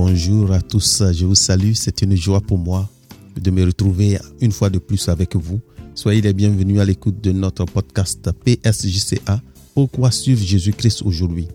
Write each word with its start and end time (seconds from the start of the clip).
bonjour 0.00 0.52
à 0.52 0.62
tous. 0.62 1.02
Je 1.10 1.26
vous 1.26 1.34
salue. 1.34 1.72
C'est 1.74 2.02
une 2.02 2.14
joie 2.14 2.40
pour 2.40 2.56
moi 2.56 2.88
de 3.34 3.50
me 3.50 3.64
retrouver 3.64 4.16
une 4.40 4.52
fois 4.52 4.70
de 4.70 4.78
plus 4.78 5.08
avec 5.08 5.34
vous. 5.34 5.58
Soyez 5.96 6.20
les 6.20 6.32
bienvenus 6.32 6.80
à 6.80 6.84
l'écoute 6.84 7.20
de 7.20 7.32
notre 7.32 7.64
podcast 7.64 8.30
PSJCA. 8.44 9.42
Pourquoi 9.74 10.12
suivre 10.12 10.40
Jésus-Christ 10.40 11.02
aujourd'hui? 11.02 11.48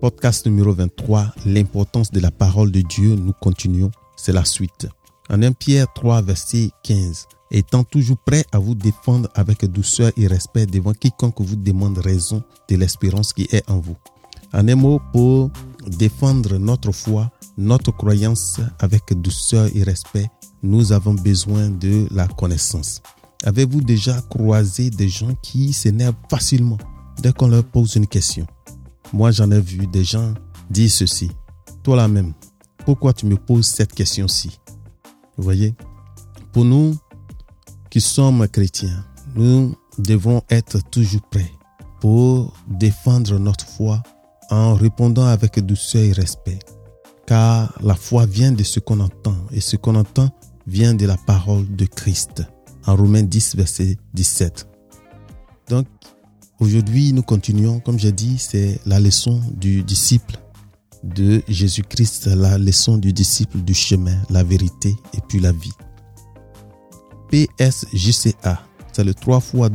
Podcast 0.00 0.46
numéro 0.46 0.72
23, 0.72 1.34
l'importance 1.44 2.12
de 2.12 2.20
la 2.20 2.30
parole 2.30 2.70
de 2.70 2.82
Dieu. 2.82 3.16
Nous 3.16 3.32
continuons. 3.32 3.90
C'est 4.16 4.32
la 4.32 4.44
suite. 4.44 4.86
En 5.28 5.42
1 5.42 5.50
Pierre 5.50 5.92
3, 5.92 6.22
verset 6.22 6.70
15. 6.84 7.26
Étant 7.50 7.82
toujours 7.82 8.18
prêt 8.18 8.44
à 8.52 8.60
vous 8.60 8.76
défendre 8.76 9.28
avec 9.34 9.64
douceur 9.64 10.12
et 10.16 10.28
respect 10.28 10.66
devant 10.66 10.92
quiconque 10.92 11.40
vous 11.40 11.56
demande 11.56 11.98
raison 11.98 12.44
de 12.70 12.76
l'espérance 12.76 13.32
qui 13.32 13.48
est 13.50 13.68
en 13.68 13.80
vous. 13.80 13.96
En 14.54 14.66
un 14.66 14.76
mot, 14.76 15.00
pour 15.12 15.50
défendre 15.88 16.58
notre 16.58 16.92
foi, 16.92 17.30
notre 17.56 17.90
croyance 17.90 18.60
avec 18.78 19.02
douceur 19.20 19.68
et 19.74 19.82
respect, 19.82 20.30
nous 20.62 20.92
avons 20.92 21.14
besoin 21.14 21.70
de 21.70 22.06
la 22.10 22.26
connaissance. 22.28 23.00
Avez-vous 23.44 23.80
déjà 23.80 24.20
croisé 24.22 24.90
des 24.90 25.08
gens 25.08 25.34
qui 25.42 25.72
s'énervent 25.72 26.14
facilement 26.30 26.78
dès 27.22 27.32
qu'on 27.32 27.48
leur 27.48 27.64
pose 27.64 27.94
une 27.96 28.06
question? 28.06 28.46
Moi, 29.12 29.30
j'en 29.30 29.50
ai 29.50 29.60
vu 29.60 29.86
des 29.86 30.04
gens 30.04 30.34
dire 30.70 30.90
ceci. 30.90 31.30
Toi 31.82 31.96
là 31.96 32.08
même, 32.08 32.32
pourquoi 32.84 33.12
tu 33.12 33.26
me 33.26 33.36
poses 33.36 33.66
cette 33.66 33.94
question-ci? 33.94 34.58
Vous 35.36 35.44
voyez? 35.44 35.74
Pour 36.52 36.64
nous 36.64 36.96
qui 37.90 38.00
sommes 38.00 38.46
chrétiens, 38.48 39.04
nous 39.34 39.74
devons 39.98 40.42
être 40.50 40.78
toujours 40.90 41.22
prêts 41.30 41.52
pour 42.00 42.52
défendre 42.68 43.38
notre 43.38 43.66
foi 43.66 44.02
en 44.50 44.74
répondant 44.74 45.26
avec 45.26 45.58
douceur 45.64 46.02
et 46.02 46.12
respect. 46.12 46.58
Car 47.26 47.72
la 47.82 47.94
foi 47.94 48.26
vient 48.26 48.52
de 48.52 48.62
ce 48.62 48.80
qu'on 48.80 49.00
entend 49.00 49.36
et 49.52 49.60
ce 49.60 49.76
qu'on 49.76 49.94
entend 49.94 50.30
vient 50.66 50.94
de 50.94 51.06
la 51.06 51.16
parole 51.16 51.66
de 51.74 51.84
Christ. 51.84 52.42
En 52.86 52.96
Romains 52.96 53.22
10, 53.22 53.56
verset 53.56 53.96
17. 54.14 54.66
Donc, 55.68 55.86
aujourd'hui, 56.60 57.12
nous 57.12 57.22
continuons. 57.22 57.80
Comme 57.80 57.98
j'ai 57.98 58.12
dit, 58.12 58.38
c'est 58.38 58.80
la 58.86 59.00
leçon 59.00 59.40
du 59.52 59.82
disciple 59.82 60.38
de 61.04 61.42
Jésus-Christ, 61.48 62.26
la 62.26 62.58
leçon 62.58 62.96
du 62.96 63.12
disciple 63.12 63.58
du 63.58 63.74
chemin, 63.74 64.16
la 64.30 64.42
vérité 64.42 64.96
et 65.14 65.20
puis 65.28 65.40
la 65.40 65.52
vie. 65.52 65.72
PSJCA, 67.30 68.62
c'est 68.98 69.04
le 69.04 69.14
3 69.14 69.38
fois 69.38 69.70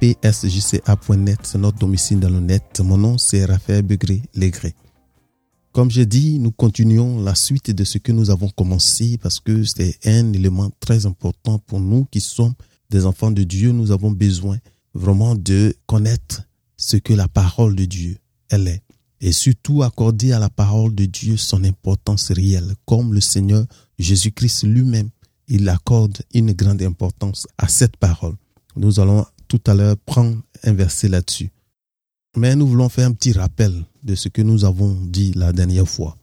psjca.net, 0.00 1.38
c'est 1.44 1.58
notre 1.58 1.78
domicile 1.78 2.18
dans 2.18 2.28
le 2.28 2.40
net. 2.40 2.80
Mon 2.80 2.98
nom, 2.98 3.16
c'est 3.16 3.44
Raphaël 3.44 3.82
Begré 3.82 4.20
Légré. 4.34 4.74
Comme 5.70 5.92
j'ai 5.92 6.06
dit, 6.06 6.40
nous 6.40 6.50
continuons 6.50 7.22
la 7.22 7.36
suite 7.36 7.70
de 7.70 7.84
ce 7.84 7.98
que 7.98 8.10
nous 8.10 8.30
avons 8.30 8.48
commencé 8.48 9.16
parce 9.22 9.38
que 9.38 9.62
c'est 9.62 10.04
un 10.04 10.32
élément 10.32 10.72
très 10.80 11.06
important 11.06 11.60
pour 11.60 11.78
nous 11.78 12.06
qui 12.06 12.20
sommes 12.20 12.54
des 12.90 13.06
enfants 13.06 13.30
de 13.30 13.44
Dieu. 13.44 13.70
Nous 13.70 13.92
avons 13.92 14.10
besoin 14.10 14.58
vraiment 14.92 15.36
de 15.36 15.76
connaître 15.86 16.42
ce 16.76 16.96
que 16.96 17.12
la 17.12 17.28
parole 17.28 17.76
de 17.76 17.84
Dieu, 17.84 18.16
elle 18.48 18.66
est. 18.66 18.82
Et 19.20 19.30
surtout 19.30 19.84
accorder 19.84 20.32
à 20.32 20.40
la 20.40 20.50
parole 20.50 20.96
de 20.96 21.04
Dieu 21.04 21.36
son 21.36 21.62
importance 21.62 22.32
réelle, 22.32 22.74
comme 22.86 23.14
le 23.14 23.20
Seigneur 23.20 23.64
Jésus-Christ 24.00 24.64
lui-même, 24.64 25.10
il 25.46 25.68
accorde 25.68 26.18
une 26.34 26.54
grande 26.54 26.82
importance 26.82 27.46
à 27.56 27.68
cette 27.68 27.96
parole. 27.98 28.34
Nous 28.78 29.00
allons 29.00 29.26
tout 29.48 29.60
à 29.66 29.74
l'heure 29.74 29.96
prendre 29.96 30.40
un 30.62 30.72
verset 30.72 31.08
là-dessus. 31.08 31.50
Mais 32.36 32.54
nous 32.54 32.68
voulons 32.68 32.88
faire 32.88 33.08
un 33.08 33.12
petit 33.12 33.32
rappel 33.32 33.84
de 34.04 34.14
ce 34.14 34.28
que 34.28 34.40
nous 34.40 34.64
avons 34.64 34.94
dit 34.94 35.32
la 35.34 35.52
dernière 35.52 35.88
fois. 35.88 36.16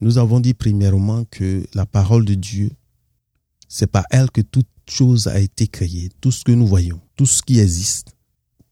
Nous 0.00 0.18
avons 0.18 0.40
dit 0.40 0.52
premièrement 0.52 1.24
que 1.30 1.64
la 1.74 1.86
parole 1.86 2.24
de 2.24 2.34
Dieu, 2.34 2.72
c'est 3.68 3.86
par 3.86 4.04
elle 4.10 4.32
que 4.32 4.40
toute 4.40 4.66
chose 4.90 5.28
a 5.28 5.38
été 5.38 5.68
créée, 5.68 6.10
tout 6.20 6.32
ce 6.32 6.42
que 6.42 6.50
nous 6.50 6.66
voyons, 6.66 7.00
tout 7.14 7.26
ce 7.26 7.40
qui 7.40 7.60
existe, 7.60 8.16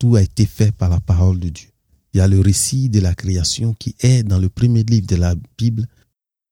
tout 0.01 0.17
a 0.17 0.23
été 0.23 0.45
fait 0.45 0.73
par 0.73 0.89
la 0.89 0.99
parole 0.99 1.39
de 1.39 1.51
Dieu. 1.51 1.69
Il 2.13 2.19
y 2.19 2.21
a 2.21 2.27
le 2.27 2.41
récit 2.41 2.89
de 2.89 2.99
la 2.99 3.15
création 3.15 3.75
qui 3.75 3.95
est 4.01 4.25
dans 4.25 4.41
le 4.41 4.49
premier 4.49 4.83
livre 4.83 5.07
de 5.07 5.15
la 5.15 5.37
Bible, 5.57 5.87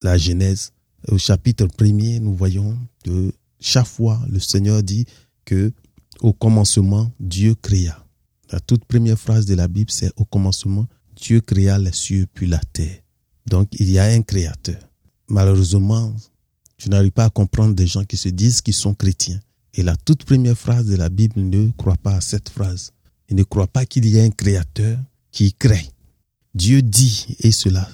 la 0.03 0.17
Genèse. 0.17 0.71
Au 1.09 1.19
chapitre 1.19 1.67
premier, 1.67 2.21
nous 2.21 2.35
voyons 2.35 2.79
que 3.03 3.33
chaque 3.59 3.89
fois 3.89 4.21
le 4.31 4.39
Seigneur 4.39 4.85
dit 4.85 5.07
que 5.45 5.73
au 6.21 6.33
commencement, 6.33 7.11
Dieu 7.21 7.55
créa. 7.55 8.05
La 8.51 8.61
toute 8.61 8.85
première 8.85 9.19
phrase 9.19 9.47
de 9.47 9.55
la 9.55 9.69
Bible, 9.69 9.91
c'est 9.91 10.11
au 10.17 10.25
commencement, 10.25 10.87
Dieu 11.17 11.41
créa 11.41 11.79
les 11.79 11.93
cieux 11.93 12.27
puis 12.33 12.47
la 12.47 12.61
terre. 12.73 13.01
Donc, 13.47 13.69
il 13.73 13.91
y 13.91 13.99
a 13.99 14.05
un 14.05 14.23
créateur. 14.23 14.81
Malheureusement, 15.29 16.15
je 16.79 16.89
n'arrive 16.89 17.11
pas 17.11 17.25
à 17.25 17.31
comprendre 17.31 17.75
des 17.75 17.87
gens 17.87 18.05
qui 18.05 18.17
se 18.17 18.29
disent 18.29 18.63
qu'ils 18.63 18.75
sont 18.75 18.95
chrétiens. 18.95 19.41
Et 19.75 19.83
la 19.83 19.97
toute 19.97 20.25
première 20.25 20.57
phrase 20.57 20.87
de 20.87 20.97
la 20.97 21.09
Bible 21.09 21.41
ne 21.41 21.71
croit 21.73 21.97
pas 21.97 22.17
à 22.17 22.21
cette 22.21 22.49
phrase. 22.49 22.93
Il 23.29 23.37
ne 23.37 23.43
croit 23.43 23.67
pas 23.67 23.85
qu'il 23.85 24.07
y 24.07 24.17
ait 24.17 24.25
un 24.25 24.31
créateur 24.31 24.99
qui 25.31 25.53
crée. 25.53 25.91
Dieu 26.55 26.83
dit 26.83 27.37
et 27.41 27.53
cela 27.53 27.89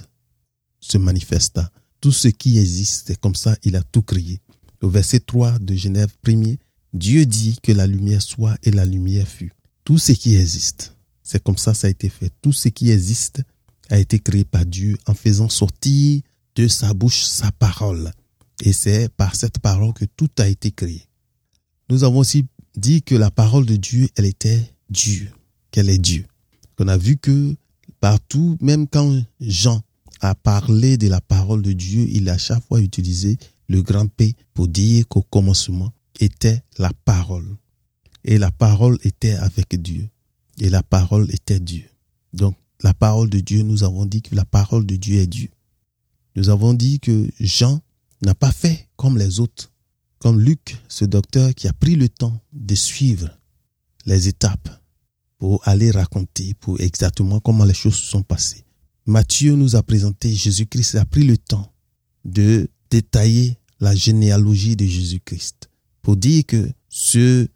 se 0.79 0.97
manifesta. 0.97 1.69
Tout 1.99 2.11
ce 2.11 2.27
qui 2.29 2.57
existe, 2.57 3.07
c'est 3.07 3.19
comme 3.19 3.35
ça, 3.35 3.55
il 3.63 3.75
a 3.75 3.83
tout 3.83 4.01
créé. 4.01 4.39
Au 4.81 4.89
verset 4.89 5.19
3 5.19 5.59
de 5.59 5.75
Genève 5.75 6.13
1 6.25 6.55
Dieu 6.95 7.25
dit 7.25 7.57
que 7.61 7.73
la 7.73 7.87
lumière 7.87 8.21
soit 8.21 8.57
et 8.63 8.71
la 8.71 8.85
lumière 8.85 9.27
fut. 9.27 9.51
Tout 9.83 9.97
ce 9.97 10.13
qui 10.13 10.37
existe, 10.37 10.95
c'est 11.23 11.43
comme 11.43 11.57
ça 11.57 11.73
ça 11.73 11.87
a 11.87 11.89
été 11.89 12.07
fait. 12.07 12.31
Tout 12.41 12.53
ce 12.53 12.69
qui 12.69 12.89
existe 12.89 13.43
a 13.89 13.99
été 13.99 14.17
créé 14.17 14.45
par 14.45 14.65
Dieu 14.65 14.97
en 15.05 15.13
faisant 15.13 15.49
sortir 15.49 16.21
de 16.55 16.67
sa 16.69 16.93
bouche 16.93 17.23
sa 17.25 17.51
parole. 17.51 18.13
Et 18.63 18.71
c'est 18.71 19.09
par 19.09 19.35
cette 19.35 19.59
parole 19.59 19.93
que 19.93 20.05
tout 20.05 20.29
a 20.37 20.47
été 20.47 20.71
créé. 20.71 21.01
Nous 21.89 22.05
avons 22.05 22.19
aussi 22.19 22.45
dit 22.77 23.03
que 23.03 23.15
la 23.15 23.29
parole 23.29 23.65
de 23.65 23.75
Dieu, 23.75 24.07
elle 24.15 24.25
était 24.25 24.63
Dieu, 24.89 25.29
qu'elle 25.71 25.89
est 25.89 25.97
Dieu. 25.97 26.25
On 26.79 26.87
a 26.87 26.95
vu 26.95 27.17
que 27.17 27.57
partout, 27.99 28.57
même 28.61 28.87
quand 28.87 29.21
Jean 29.41 29.81
a 30.21 30.33
parlé 30.33 30.95
de 30.97 31.09
la 31.09 31.19
parole 31.19 31.61
de 31.61 31.73
Dieu, 31.73 32.07
il 32.09 32.29
a 32.29 32.37
chaque 32.37 32.65
fois 32.65 32.79
utilisé 32.79 33.37
le 33.67 33.81
grand 33.81 34.07
P 34.07 34.33
pour 34.53 34.69
dire 34.69 35.05
qu'au 35.09 35.23
commencement, 35.23 35.91
était 36.19 36.63
la 36.77 36.91
parole. 37.05 37.57
Et 38.23 38.37
la 38.37 38.51
parole 38.51 38.97
était 39.03 39.35
avec 39.35 39.81
Dieu. 39.81 40.09
Et 40.59 40.69
la 40.69 40.83
parole 40.83 41.29
était 41.31 41.59
Dieu. 41.59 41.85
Donc, 42.33 42.55
la 42.81 42.93
parole 42.93 43.29
de 43.29 43.39
Dieu, 43.39 43.63
nous 43.63 43.83
avons 43.83 44.05
dit 44.05 44.21
que 44.21 44.35
la 44.35 44.45
parole 44.45 44.85
de 44.85 44.95
Dieu 44.95 45.19
est 45.19 45.27
Dieu. 45.27 45.49
Nous 46.35 46.49
avons 46.49 46.73
dit 46.73 46.99
que 46.99 47.29
Jean 47.39 47.81
n'a 48.21 48.35
pas 48.35 48.51
fait 48.51 48.89
comme 48.95 49.17
les 49.17 49.39
autres, 49.39 49.71
comme 50.19 50.39
Luc, 50.39 50.77
ce 50.87 51.05
docteur 51.05 51.53
qui 51.55 51.67
a 51.67 51.73
pris 51.73 51.95
le 51.95 52.09
temps 52.09 52.41
de 52.53 52.75
suivre 52.75 53.29
les 54.05 54.27
étapes 54.27 54.69
pour 55.37 55.61
aller 55.67 55.91
raconter 55.91 56.53
pour 56.55 56.79
exactement 56.79 57.39
comment 57.39 57.65
les 57.65 57.73
choses 57.73 57.95
se 57.95 58.05
sont 58.05 58.23
passées. 58.23 58.65
Matthieu 59.05 59.55
nous 59.55 59.75
a 59.75 59.83
présenté 59.83 60.33
Jésus-Christ 60.33 60.95
a 60.95 61.05
pris 61.05 61.23
le 61.23 61.37
temps 61.37 61.71
de 62.23 62.69
détailler 62.89 63.57
la 63.79 63.95
généalogie 63.95 64.75
de 64.75 64.85
Jésus-Christ 64.85 65.64
pour 66.05 66.17
dire 66.17 66.45
que 66.45 66.69
ce 66.87 67.47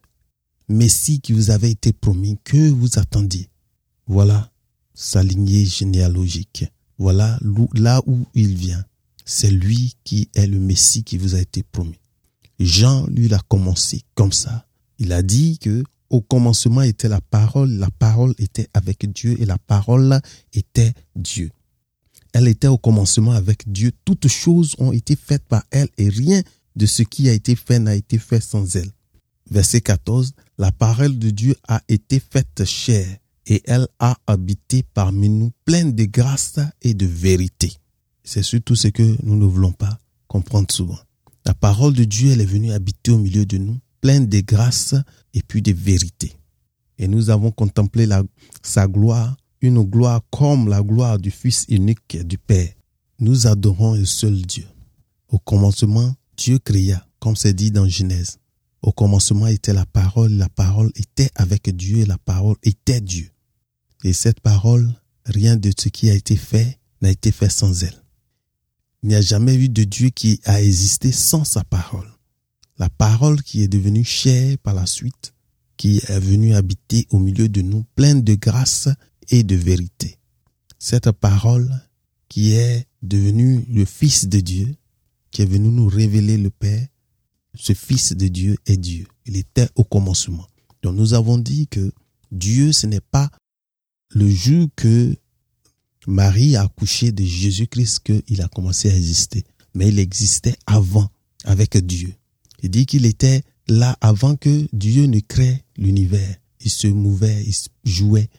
Messie 0.70 1.22
qui 1.22 1.34
vous 1.34 1.52
avait 1.52 1.70
été 1.70 1.94
promis, 1.94 2.40
que 2.44 2.72
vous 2.72 2.98
attendiez, 2.98 3.48
voilà 4.08 4.52
sa 4.96 5.22
lignée 5.22 5.66
généalogique. 5.66 6.66
Voilà 6.98 7.40
là 7.76 8.02
où 8.08 8.26
il 8.34 8.56
vient. 8.56 8.84
C'est 9.24 9.52
lui 9.52 9.94
qui 10.04 10.30
est 10.34 10.48
le 10.48 10.60
Messie 10.60 11.04
qui 11.04 11.20
vous 11.20 11.36
a 11.36 11.40
été 11.40 11.62
promis. 11.62 12.00
Jean, 12.60 13.06
lui, 13.06 13.28
l'a 13.28 13.40
commencé 13.48 14.02
comme 14.16 14.32
ça. 14.32 14.66
Il 14.98 15.14
a 15.14 15.22
dit 15.22 15.60
que 15.60 15.84
au 16.10 16.22
commencement 16.22 16.82
était 16.82 17.08
la 17.08 17.22
parole, 17.22 17.70
la 17.70 17.92
parole 18.00 18.34
était 18.40 18.68
avec 18.74 19.14
Dieu 19.14 19.40
et 19.40 19.46
la 19.46 19.60
parole 19.60 20.20
était 20.54 20.94
Dieu. 21.16 21.52
Elle 22.34 22.48
était 22.48 22.68
au 22.68 22.80
commencement 22.80 23.34
avec 23.34 23.72
Dieu. 23.72 23.92
Toutes 24.06 24.28
choses 24.28 24.74
ont 24.80 24.92
été 24.92 25.16
faites 25.16 25.46
par 25.46 25.64
elle 25.70 25.90
et 26.00 26.10
rien 26.10 26.42
de 26.80 26.86
ce 26.86 27.04
qui 27.04 27.28
a 27.28 27.34
été 27.34 27.58
fait 27.58 27.78
n'a 27.78 27.94
été 27.94 28.18
fait 28.18 28.42
sans 28.42 28.78
elle. 28.78 28.90
Verset 29.52 29.82
14, 29.82 30.32
la 30.58 30.72
parole 30.72 31.20
de 31.20 31.30
Dieu 31.30 31.54
a 31.68 31.82
été 31.90 32.22
faite 32.22 32.64
chair 32.64 33.06
et 33.48 33.62
elle 33.66 33.88
a 34.00 34.18
habité 34.28 34.84
parmi 34.94 35.28
nous 35.28 35.52
pleine 35.66 35.94
de 35.94 36.06
grâce 36.06 36.58
et 36.82 36.94
de 36.94 37.06
vérité. 37.06 37.74
C'est 38.24 38.44
surtout 38.44 38.76
ce 38.76 38.88
que 38.88 39.18
nous 39.24 39.36
ne 39.36 39.46
voulons 39.46 39.74
pas 39.74 40.00
comprendre 40.28 40.72
souvent. 40.72 41.00
La 41.46 41.54
parole 41.54 41.94
de 41.94 42.06
Dieu, 42.06 42.32
elle 42.32 42.42
est 42.42 42.46
venue 42.46 42.72
habiter 42.72 43.12
au 43.12 43.18
milieu 43.18 43.46
de 43.46 43.58
nous, 43.58 43.78
pleine 44.00 44.28
de 44.28 44.40
grâce 44.40 44.96
et 45.34 45.42
puis 45.42 45.62
de 45.62 45.74
vérité. 45.74 46.32
Et 46.98 47.10
nous 47.10 47.30
avons 47.30 47.52
contemplé 47.52 48.08
sa 48.62 48.88
gloire, 48.88 49.36
une 49.60 49.84
gloire 49.84 50.22
comme 50.30 50.70
la 50.70 50.82
gloire 50.82 51.20
du 51.20 51.32
Fils 51.32 51.66
unique 51.68 52.26
du 52.26 52.38
Père. 52.38 52.72
Nous 53.20 53.48
adorons 53.48 53.96
le 53.96 54.06
seul 54.06 54.42
Dieu. 54.44 54.66
Au 55.28 55.40
commencement, 55.40 56.14
Dieu 56.40 56.58
créa, 56.58 57.06
comme 57.20 57.36
c'est 57.36 57.54
dit 57.54 57.70
dans 57.70 57.86
Genèse. 57.86 58.38
Au 58.82 58.94
commencement 58.94 59.48
était 59.48 59.74
la 59.74 59.86
parole, 59.86 60.32
la 60.32 60.48
parole 60.48 60.90
était 60.96 61.30
avec 61.36 61.70
Dieu 61.76 62.06
la 62.06 62.18
parole 62.18 62.56
était 62.64 63.02
Dieu. 63.02 63.30
Et 64.06 64.14
cette 64.14 64.40
parole, 64.40 64.90
rien 65.26 65.58
de 65.58 65.70
ce 65.78 65.90
qui 65.90 66.10
a 66.10 66.14
été 66.14 66.38
fait 66.38 66.80
n'a 67.02 67.12
été 67.12 67.34
fait 67.34 67.50
sans 67.50 67.84
elle. 67.84 68.06
Il 69.04 69.10
n'y 69.10 69.16
a 69.16 69.22
jamais 69.22 69.54
eu 69.56 69.68
de 69.68 69.84
Dieu 69.84 70.12
qui 70.12 70.40
a 70.46 70.62
existé 70.62 71.12
sans 71.12 71.44
sa 71.44 71.66
parole. 71.66 72.10
La 72.78 72.90
parole 72.90 73.44
qui 73.44 73.62
est 73.62 73.68
devenue 73.68 74.06
chère 74.06 74.58
par 74.60 74.74
la 74.74 74.86
suite, 74.86 75.34
qui 75.76 75.98
est 75.98 76.20
venue 76.20 76.56
habiter 76.56 77.06
au 77.10 77.20
milieu 77.20 77.50
de 77.50 77.62
nous, 77.62 77.84
pleine 77.96 78.22
de 78.22 78.36
grâce 78.36 78.88
et 79.28 79.44
de 79.44 79.56
vérité. 79.56 80.20
Cette 80.78 81.12
parole 81.12 81.70
qui 82.30 82.54
est 82.54 82.88
devenue 83.02 83.66
le 83.70 83.84
Fils 83.84 84.30
de 84.30 84.40
Dieu, 84.40 84.79
qui 85.32 85.42
est 85.42 85.46
venu 85.46 85.70
nous 85.70 85.88
révéler 85.88 86.38
le 86.38 86.50
Père, 86.50 86.88
ce 87.56 87.74
Fils 87.74 88.14
de 88.14 88.28
Dieu 88.28 88.58
est 88.66 88.78
Dieu. 88.78 89.08
Il 89.26 89.38
était 89.38 89.68
au 89.76 89.84
commencement. 89.84 90.48
Donc 90.82 90.96
nous 90.96 91.14
avons 91.14 91.38
dit 91.38 91.68
que 91.68 91.92
Dieu, 92.32 92.72
ce 92.72 92.88
n'est 92.88 93.02
pas 93.02 93.30
le 94.12 94.30
jour 94.30 94.68
que 94.76 95.16
Marie 96.08 96.56
a 96.56 96.64
accouché 96.64 97.12
de 97.12 97.24
Jésus-Christ 97.24 98.00
qu'il 98.00 98.42
a 98.42 98.48
commencé 98.48 98.90
à 98.90 98.96
exister, 98.96 99.44
mais 99.74 99.90
il 99.90 100.00
existait 100.00 100.56
avant 100.66 101.10
avec 101.44 101.78
Dieu. 101.78 102.14
Il 102.64 102.70
dit 102.70 102.86
qu'il 102.86 103.06
était 103.06 103.44
là 103.68 103.98
avant 104.02 104.36
que 104.36 104.68
Dieu 104.74 105.06
ne 105.06 105.20
crée 105.20 105.64
l'univers. 105.78 106.36
Il 106.62 106.72
se 106.72 106.88
mouvait, 106.88 107.44
il 107.46 107.56
jouait 107.90 108.30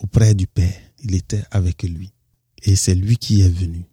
auprès 0.00 0.34
du 0.34 0.46
Père. 0.46 0.78
Il 1.02 1.14
était 1.14 1.42
avec 1.50 1.82
lui. 1.82 2.12
Et 2.62 2.76
c'est 2.76 2.94
lui 2.94 3.16
qui 3.16 3.42
est 3.42 3.48
venu. 3.48 3.84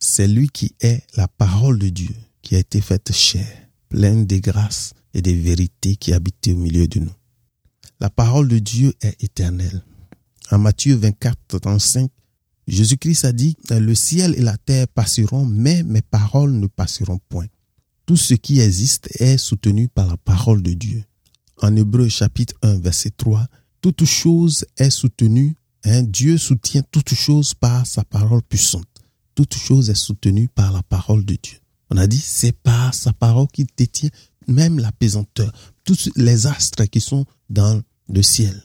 C'est 0.00 0.28
lui 0.28 0.48
qui 0.48 0.74
est 0.80 1.02
la 1.16 1.26
parole 1.26 1.78
de 1.78 1.88
Dieu, 1.88 2.14
qui 2.42 2.54
a 2.54 2.58
été 2.58 2.80
faite 2.80 3.12
chair 3.12 3.46
pleine 3.88 4.26
de 4.26 4.36
grâce 4.38 4.92
et 5.14 5.22
de 5.22 5.30
vérité 5.30 5.96
qui 5.96 6.12
habitait 6.12 6.52
au 6.52 6.56
milieu 6.56 6.86
de 6.86 7.00
nous. 7.00 7.14
La 8.00 8.10
parole 8.10 8.48
de 8.48 8.58
Dieu 8.58 8.92
est 9.00 9.22
éternelle. 9.22 9.82
En 10.50 10.58
Matthieu 10.58 10.94
24, 10.94 11.58
35, 11.60 12.10
Jésus-Christ 12.66 13.24
a 13.24 13.32
dit, 13.32 13.56
le 13.70 13.94
ciel 13.94 14.34
et 14.36 14.42
la 14.42 14.56
terre 14.56 14.86
passeront, 14.88 15.46
mais 15.46 15.82
mes 15.82 16.02
paroles 16.02 16.52
ne 16.52 16.66
passeront 16.66 17.18
point. 17.28 17.46
Tout 18.06 18.16
ce 18.16 18.34
qui 18.34 18.60
existe 18.60 19.08
est 19.20 19.38
soutenu 19.38 19.88
par 19.88 20.06
la 20.06 20.16
parole 20.16 20.62
de 20.62 20.74
Dieu. 20.74 21.04
En 21.60 21.74
Hébreu 21.74 22.08
chapitre 22.08 22.54
1, 22.62 22.78
verset 22.78 23.10
3, 23.16 23.46
toute 23.80 24.04
chose 24.04 24.64
est 24.76 24.90
soutenue, 24.90 25.56
hein, 25.84 26.02
Dieu 26.02 26.38
soutient 26.38 26.82
toute 26.90 27.14
chose 27.14 27.54
par 27.54 27.86
sa 27.86 28.04
parole 28.04 28.42
puissante. 28.42 28.86
Toute 29.38 29.54
chose 29.54 29.88
est 29.88 29.94
soutenue 29.94 30.48
par 30.48 30.72
la 30.72 30.82
parole 30.82 31.24
de 31.24 31.36
Dieu. 31.40 31.58
On 31.90 31.96
a 31.96 32.08
dit, 32.08 32.18
c'est 32.18 32.50
par 32.50 32.92
sa 32.92 33.12
parole 33.12 33.46
qu'il 33.46 33.68
détient 33.76 34.10
même 34.48 34.80
la 34.80 34.90
pesanteur. 34.90 35.52
Tous 35.84 36.10
les 36.16 36.48
astres 36.48 36.86
qui 36.86 37.00
sont 37.00 37.24
dans 37.48 37.80
le 38.12 38.22
ciel, 38.24 38.60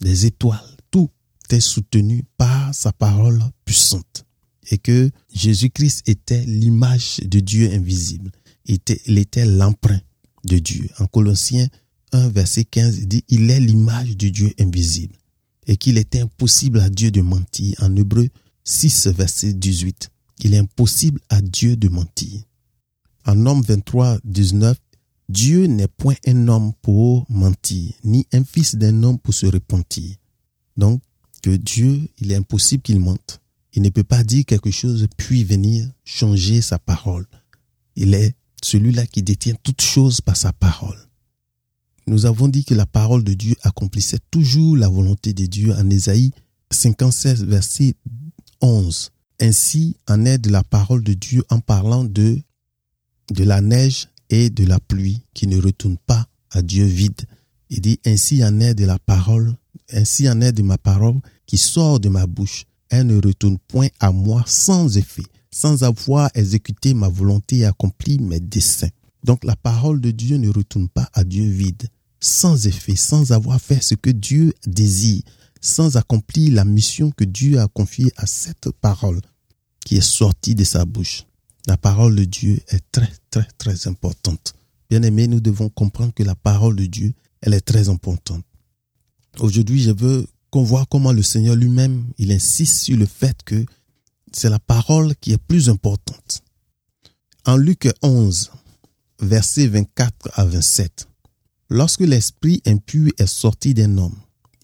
les 0.00 0.26
étoiles, 0.26 0.76
tout 0.90 1.10
est 1.50 1.60
soutenu 1.60 2.24
par 2.38 2.74
sa 2.74 2.92
parole 2.92 3.40
puissante. 3.64 4.24
Et 4.72 4.78
que 4.78 5.12
Jésus-Christ 5.32 6.08
était 6.08 6.44
l'image 6.44 7.18
de 7.18 7.38
Dieu 7.38 7.70
invisible. 7.72 8.32
Il 8.64 9.18
était, 9.18 9.44
l'emprunt 9.44 10.00
de 10.42 10.58
Dieu. 10.58 10.88
En 10.98 11.06
Colossiens 11.06 11.68
1, 12.10 12.30
verset 12.30 12.64
15, 12.64 12.98
il 12.98 13.06
dit, 13.06 13.24
il 13.28 13.48
est 13.48 13.60
l'image 13.60 14.16
du 14.16 14.32
Dieu 14.32 14.52
invisible. 14.58 15.14
Et 15.68 15.76
qu'il 15.76 15.98
était 15.98 16.22
impossible 16.22 16.80
à 16.80 16.90
Dieu 16.90 17.12
de 17.12 17.20
mentir. 17.20 17.76
En 17.80 17.94
Hébreu 17.94 18.28
6, 18.64 19.06
verset 19.06 19.52
18, 19.52 20.10
il 20.40 20.54
est 20.54 20.58
impossible 20.58 21.20
à 21.28 21.40
Dieu 21.40 21.76
de 21.76 21.88
mentir. 21.88 22.42
En 23.26 23.46
Homme 23.46 23.62
23, 23.62 24.18
19, 24.24 24.76
Dieu 25.28 25.66
n'est 25.66 25.88
point 25.88 26.14
un 26.26 26.48
homme 26.48 26.72
pour 26.82 27.26
mentir, 27.28 27.92
ni 28.04 28.26
un 28.32 28.44
fils 28.44 28.76
d'un 28.76 29.02
homme 29.02 29.18
pour 29.18 29.34
se 29.34 29.46
repentir. 29.46 30.14
Donc, 30.76 31.02
que 31.42 31.50
Dieu, 31.50 32.08
il 32.18 32.32
est 32.32 32.36
impossible 32.36 32.82
qu'il 32.82 33.00
mente. 33.00 33.40
Il 33.72 33.82
ne 33.82 33.90
peut 33.90 34.04
pas 34.04 34.24
dire 34.24 34.44
quelque 34.44 34.70
chose 34.70 35.06
puis 35.16 35.44
venir 35.44 35.88
changer 36.04 36.60
sa 36.60 36.78
parole. 36.78 37.26
Il 37.94 38.14
est 38.14 38.34
celui-là 38.62 39.06
qui 39.06 39.22
détient 39.22 39.54
toutes 39.62 39.82
choses 39.82 40.20
par 40.20 40.36
sa 40.36 40.52
parole. 40.52 40.98
Nous 42.06 42.26
avons 42.26 42.48
dit 42.48 42.64
que 42.64 42.74
la 42.74 42.86
parole 42.86 43.24
de 43.24 43.34
Dieu 43.34 43.56
accomplissait 43.62 44.20
toujours 44.30 44.76
la 44.76 44.88
volonté 44.88 45.34
de 45.34 45.46
Dieu 45.46 45.72
en 45.72 45.90
Ésaïe 45.90 46.32
56, 46.70 47.44
verset 47.44 47.94
11. 48.60 49.10
Ainsi 49.40 49.96
en 50.08 50.24
est 50.24 50.38
de 50.38 50.50
la 50.50 50.64
parole 50.64 51.02
de 51.02 51.12
Dieu 51.12 51.44
en 51.50 51.60
parlant 51.60 52.04
de 52.04 52.40
de 53.32 53.44
la 53.44 53.60
neige 53.60 54.08
et 54.30 54.50
de 54.50 54.64
la 54.64 54.80
pluie 54.80 55.22
qui 55.34 55.46
ne 55.46 55.60
retournent 55.60 55.98
pas 55.98 56.26
à 56.50 56.62
Dieu 56.62 56.84
vide. 56.84 57.22
Il 57.70 57.80
dit, 57.80 58.00
ainsi 58.06 58.44
en 58.44 58.60
est 58.60 58.74
de 58.74 58.84
la 58.84 58.98
parole, 58.98 59.54
ainsi 59.92 60.28
en 60.28 60.40
est 60.40 60.52
de 60.52 60.62
ma 60.62 60.78
parole 60.78 61.16
qui 61.46 61.58
sort 61.58 62.00
de 62.00 62.08
ma 62.08 62.26
bouche. 62.26 62.66
Elle 62.88 63.08
ne 63.08 63.16
retourne 63.16 63.58
point 63.58 63.88
à 63.98 64.12
moi 64.12 64.44
sans 64.46 64.96
effet, 64.96 65.24
sans 65.50 65.82
avoir 65.82 66.30
exécuté 66.34 66.94
ma 66.94 67.08
volonté 67.08 67.58
et 67.58 67.64
accompli 67.64 68.18
mes 68.18 68.40
desseins. 68.40 68.90
Donc 69.24 69.44
la 69.44 69.56
parole 69.56 70.00
de 70.00 70.12
Dieu 70.12 70.36
ne 70.36 70.48
retourne 70.48 70.88
pas 70.88 71.08
à 71.12 71.24
Dieu 71.24 71.48
vide, 71.48 71.88
sans 72.20 72.66
effet, 72.66 72.94
sans 72.94 73.32
avoir 73.32 73.60
fait 73.60 73.82
ce 73.82 73.96
que 73.96 74.10
Dieu 74.10 74.54
désire, 74.66 75.22
sans 75.66 75.96
accomplir 75.96 76.54
la 76.54 76.64
mission 76.64 77.10
que 77.10 77.24
Dieu 77.24 77.58
a 77.60 77.66
confiée 77.68 78.12
à 78.16 78.26
cette 78.26 78.70
parole 78.70 79.20
qui 79.84 79.96
est 79.96 80.00
sortie 80.00 80.54
de 80.54 80.64
sa 80.64 80.84
bouche. 80.84 81.24
La 81.66 81.76
parole 81.76 82.14
de 82.14 82.24
Dieu 82.24 82.60
est 82.68 82.84
très, 82.92 83.12
très, 83.30 83.46
très 83.58 83.88
importante. 83.88 84.54
Bien 84.88 85.02
aimé, 85.02 85.26
nous 85.26 85.40
devons 85.40 85.68
comprendre 85.68 86.14
que 86.14 86.22
la 86.22 86.36
parole 86.36 86.76
de 86.76 86.86
Dieu, 86.86 87.12
elle 87.40 87.54
est 87.54 87.60
très 87.60 87.88
importante. 87.88 88.44
Aujourd'hui, 89.40 89.82
je 89.82 89.90
veux 89.90 90.26
qu'on 90.50 90.62
voit 90.62 90.86
comment 90.88 91.12
le 91.12 91.22
Seigneur 91.22 91.56
lui-même, 91.56 92.04
il 92.18 92.30
insiste 92.30 92.82
sur 92.82 92.96
le 92.96 93.06
fait 93.06 93.42
que 93.44 93.66
c'est 94.32 94.50
la 94.50 94.60
parole 94.60 95.16
qui 95.16 95.32
est 95.32 95.42
plus 95.42 95.68
importante. 95.68 96.42
En 97.44 97.56
Luc 97.56 97.88
11, 98.02 98.52
versets 99.20 99.66
24 99.66 100.30
à 100.34 100.44
27, 100.44 101.08
lorsque 101.70 102.00
l'esprit 102.00 102.62
impur 102.66 103.10
est 103.18 103.26
sorti 103.26 103.74
d'un 103.74 103.98
homme, 103.98 104.16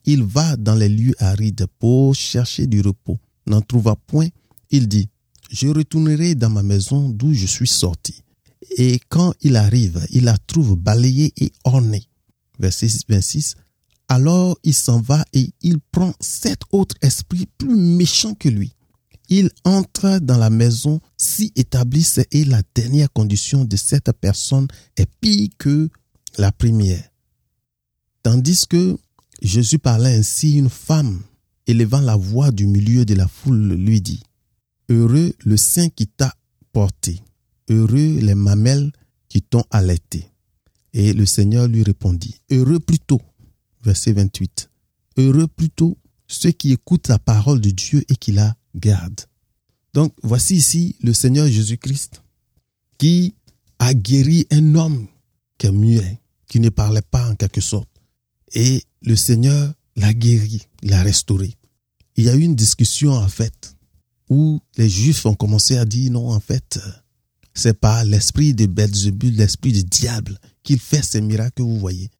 il 0.04 0.22
va 0.22 0.56
dans 0.56 0.74
les 0.74 0.88
lieux 0.88 1.14
arides 1.18 1.66
pour 1.78 2.14
chercher 2.14 2.66
du 2.66 2.80
repos. 2.80 3.18
N'en 3.46 3.60
trouva 3.60 3.96
point, 3.96 4.28
il 4.70 4.88
dit, 4.88 5.08
je 5.50 5.68
retournerai 5.68 6.34
dans 6.34 6.50
ma 6.50 6.62
maison 6.62 7.08
d'où 7.08 7.34
je 7.34 7.46
suis 7.46 7.68
sorti. 7.68 8.22
Et 8.78 9.00
quand 9.08 9.34
il 9.42 9.56
arrive, 9.56 10.04
il 10.10 10.24
la 10.24 10.38
trouve 10.38 10.76
balayée 10.76 11.32
et 11.36 11.52
ornée. 11.64 12.08
Verset 12.58 12.88
26. 13.08 13.56
Alors 14.08 14.58
il 14.62 14.74
s'en 14.74 15.00
va 15.00 15.24
et 15.32 15.50
il 15.62 15.78
prend 15.80 16.12
sept 16.20 16.60
autres 16.70 16.96
esprits 17.02 17.48
plus 17.58 17.76
méchants 17.76 18.34
que 18.34 18.48
lui. 18.48 18.74
Il 19.28 19.50
entre 19.64 20.18
dans 20.18 20.36
la 20.36 20.50
maison, 20.50 21.00
s'y 21.16 21.52
établissent 21.56 22.20
et 22.30 22.44
la 22.44 22.60
dernière 22.74 23.10
condition 23.12 23.64
de 23.64 23.76
cette 23.76 24.12
personne 24.20 24.68
est 24.96 25.08
pire 25.20 25.48
que 25.58 25.88
la 26.38 26.52
première. 26.52 27.08
Tandis 28.22 28.66
que 28.68 28.98
Jésus 29.42 29.80
parlait 29.80 30.14
ainsi, 30.14 30.56
une 30.56 30.70
femme, 30.70 31.20
élevant 31.66 32.00
la 32.00 32.14
voix 32.14 32.52
du 32.52 32.68
milieu 32.68 33.04
de 33.04 33.14
la 33.14 33.26
foule, 33.26 33.74
lui 33.74 34.00
dit, 34.00 34.22
Heureux 34.88 35.32
le 35.44 35.56
sein 35.56 35.88
qui 35.88 36.06
t'a 36.06 36.32
porté, 36.72 37.20
heureux 37.68 38.20
les 38.20 38.36
mamelles 38.36 38.92
qui 39.28 39.42
t'ont 39.42 39.64
allaité. 39.70 40.28
Et 40.92 41.12
le 41.12 41.26
Seigneur 41.26 41.66
lui 41.66 41.82
répondit, 41.82 42.36
Heureux 42.50 42.78
plutôt, 42.78 43.20
verset 43.82 44.12
28, 44.12 44.70
Heureux 45.16 45.48
plutôt 45.48 45.98
ceux 46.28 46.52
qui 46.52 46.70
écoutent 46.70 47.08
la 47.08 47.18
parole 47.18 47.60
de 47.60 47.70
Dieu 47.70 48.04
et 48.08 48.14
qui 48.14 48.30
la 48.30 48.54
gardent. 48.76 49.26
Donc 49.92 50.14
voici 50.22 50.54
ici 50.54 50.96
le 51.02 51.12
Seigneur 51.12 51.48
Jésus-Christ 51.48 52.22
qui 52.96 53.34
a 53.80 53.92
guéri 53.92 54.46
un 54.52 54.76
homme 54.76 55.08
qui 55.58 55.66
est 55.66 55.72
muet, 55.72 56.20
qui 56.46 56.60
ne 56.60 56.68
parlait 56.68 57.02
pas 57.02 57.28
en 57.28 57.34
quelque 57.34 57.60
sorte. 57.60 57.91
Et 58.54 58.82
le 59.02 59.16
Seigneur 59.16 59.72
l'a 59.96 60.12
guéri, 60.12 60.62
l'a 60.82 61.02
restauré. 61.02 61.54
Il 62.16 62.24
y 62.24 62.28
a 62.28 62.34
eu 62.34 62.42
une 62.42 62.56
discussion 62.56 63.12
en 63.12 63.28
fait 63.28 63.74
où 64.28 64.60
les 64.76 64.88
Juifs 64.88 65.26
ont 65.26 65.34
commencé 65.34 65.76
à 65.76 65.84
dire 65.84 66.12
non, 66.12 66.30
en 66.30 66.40
fait, 66.40 66.78
c'est 67.54 67.78
pas 67.78 68.04
l'esprit 68.04 68.54
de 68.54 68.66
Belzebul, 68.66 69.34
l'esprit 69.34 69.72
du 69.72 69.84
diable, 69.84 70.38
qui 70.62 70.78
fait 70.78 71.04
ces 71.04 71.20
miracles 71.20 71.56
que 71.56 71.62
vous 71.62 71.78
voyez. 71.78 72.10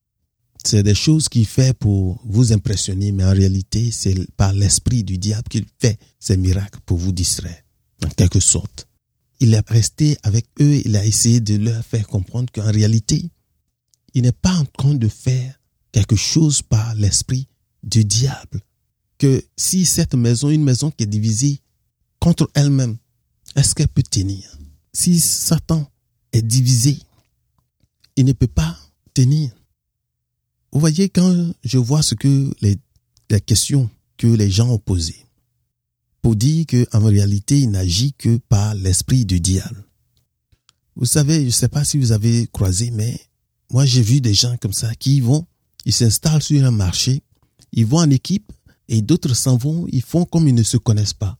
C'est 0.64 0.82
des 0.82 0.94
choses 0.94 1.28
qu'il 1.28 1.46
fait 1.46 1.76
pour 1.76 2.20
vous 2.24 2.52
impressionner, 2.52 3.12
mais 3.12 3.24
en 3.24 3.32
réalité, 3.32 3.90
c'est 3.90 4.14
par 4.36 4.52
l'esprit 4.52 5.04
du 5.04 5.18
diable 5.18 5.48
qu'il 5.48 5.64
fait 5.80 5.98
ces 6.20 6.36
miracles 6.36 6.80
pour 6.86 6.98
vous 6.98 7.12
distraire, 7.12 7.62
en 8.04 8.08
quelque 8.10 8.40
sorte. 8.40 8.86
Il 9.40 9.54
est 9.54 9.68
resté 9.68 10.16
avec 10.22 10.46
eux, 10.60 10.82
il 10.84 10.94
a 10.96 11.04
essayé 11.04 11.40
de 11.40 11.56
leur 11.56 11.84
faire 11.84 12.06
comprendre 12.06 12.52
qu'en 12.52 12.70
réalité, 12.70 13.30
il 14.14 14.22
n'est 14.22 14.32
pas 14.32 14.54
en 14.54 14.64
train 14.66 14.94
de 14.94 15.08
faire 15.08 15.58
quelque 15.92 16.16
chose 16.16 16.62
par 16.62 16.94
l'esprit 16.94 17.46
du 17.82 18.04
diable. 18.04 18.60
Que 19.18 19.44
si 19.56 19.86
cette 19.86 20.14
maison, 20.14 20.50
une 20.50 20.64
maison 20.64 20.90
qui 20.90 21.04
est 21.04 21.06
divisée 21.06 21.60
contre 22.18 22.50
elle-même, 22.54 22.96
est-ce 23.54 23.74
qu'elle 23.74 23.88
peut 23.88 24.02
tenir? 24.02 24.58
Si 24.92 25.20
Satan 25.20 25.88
est 26.32 26.42
divisé, 26.42 26.98
il 28.16 28.24
ne 28.24 28.32
peut 28.32 28.46
pas 28.46 28.76
tenir. 29.14 29.50
Vous 30.72 30.80
voyez, 30.80 31.08
quand 31.08 31.52
je 31.62 31.78
vois 31.78 32.02
ce 32.02 32.14
que 32.14 32.52
les, 32.62 32.78
questions 33.40 33.90
que 34.16 34.26
les 34.26 34.50
gens 34.50 34.68
ont 34.68 34.78
posées, 34.78 35.26
pour 36.22 36.36
dire 36.36 36.66
qu'en 36.66 37.04
réalité, 37.04 37.60
il 37.60 37.70
n'agit 37.70 38.12
que 38.14 38.36
par 38.48 38.74
l'esprit 38.74 39.24
du 39.24 39.40
diable. 39.40 39.84
Vous 40.94 41.06
savez, 41.06 41.40
je 41.40 41.46
ne 41.46 41.50
sais 41.50 41.68
pas 41.68 41.84
si 41.84 41.98
vous 41.98 42.12
avez 42.12 42.46
croisé, 42.52 42.90
mais 42.90 43.18
moi 43.70 43.86
j'ai 43.86 44.02
vu 44.02 44.20
des 44.20 44.34
gens 44.34 44.56
comme 44.58 44.72
ça 44.72 44.94
qui 44.94 45.20
vont, 45.20 45.46
ils 45.84 45.92
s'installent 45.92 46.42
sur 46.42 46.64
un 46.64 46.70
marché, 46.70 47.22
ils 47.72 47.86
vont 47.86 47.98
en 47.98 48.10
équipe 48.10 48.52
et 48.88 49.02
d'autres 49.02 49.34
s'en 49.34 49.56
vont, 49.56 49.86
ils 49.90 50.02
font 50.02 50.24
comme 50.24 50.48
ils 50.48 50.54
ne 50.54 50.62
se 50.62 50.76
connaissent 50.76 51.14
pas. 51.14 51.38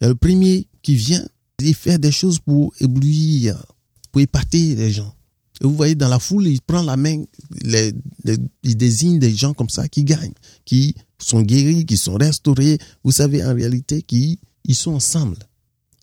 Et 0.00 0.06
le 0.06 0.14
premier 0.14 0.68
qui 0.82 0.94
vient, 0.94 1.24
il 1.60 1.74
fait 1.74 1.98
des 1.98 2.12
choses 2.12 2.38
pour 2.38 2.74
éblouir, 2.80 3.64
pour 4.10 4.20
épater 4.20 4.74
les 4.74 4.90
gens. 4.90 5.14
Et 5.60 5.64
vous 5.64 5.76
voyez, 5.76 5.94
dans 5.94 6.08
la 6.08 6.18
foule, 6.18 6.48
il 6.48 6.60
prend 6.60 6.82
la 6.82 6.96
main, 6.96 7.22
il 7.62 8.76
désigne 8.76 9.18
des 9.18 9.34
gens 9.34 9.54
comme 9.54 9.68
ça 9.68 9.88
qui 9.88 10.02
gagnent, 10.02 10.32
qui 10.64 10.94
sont 11.18 11.42
guéris, 11.42 11.86
qui 11.86 11.96
sont 11.96 12.14
restaurés. 12.14 12.78
Vous 13.04 13.12
savez, 13.12 13.44
en 13.44 13.54
réalité, 13.54 14.02
qui 14.02 14.40
ils 14.64 14.74
sont 14.74 14.92
ensemble. 14.92 15.38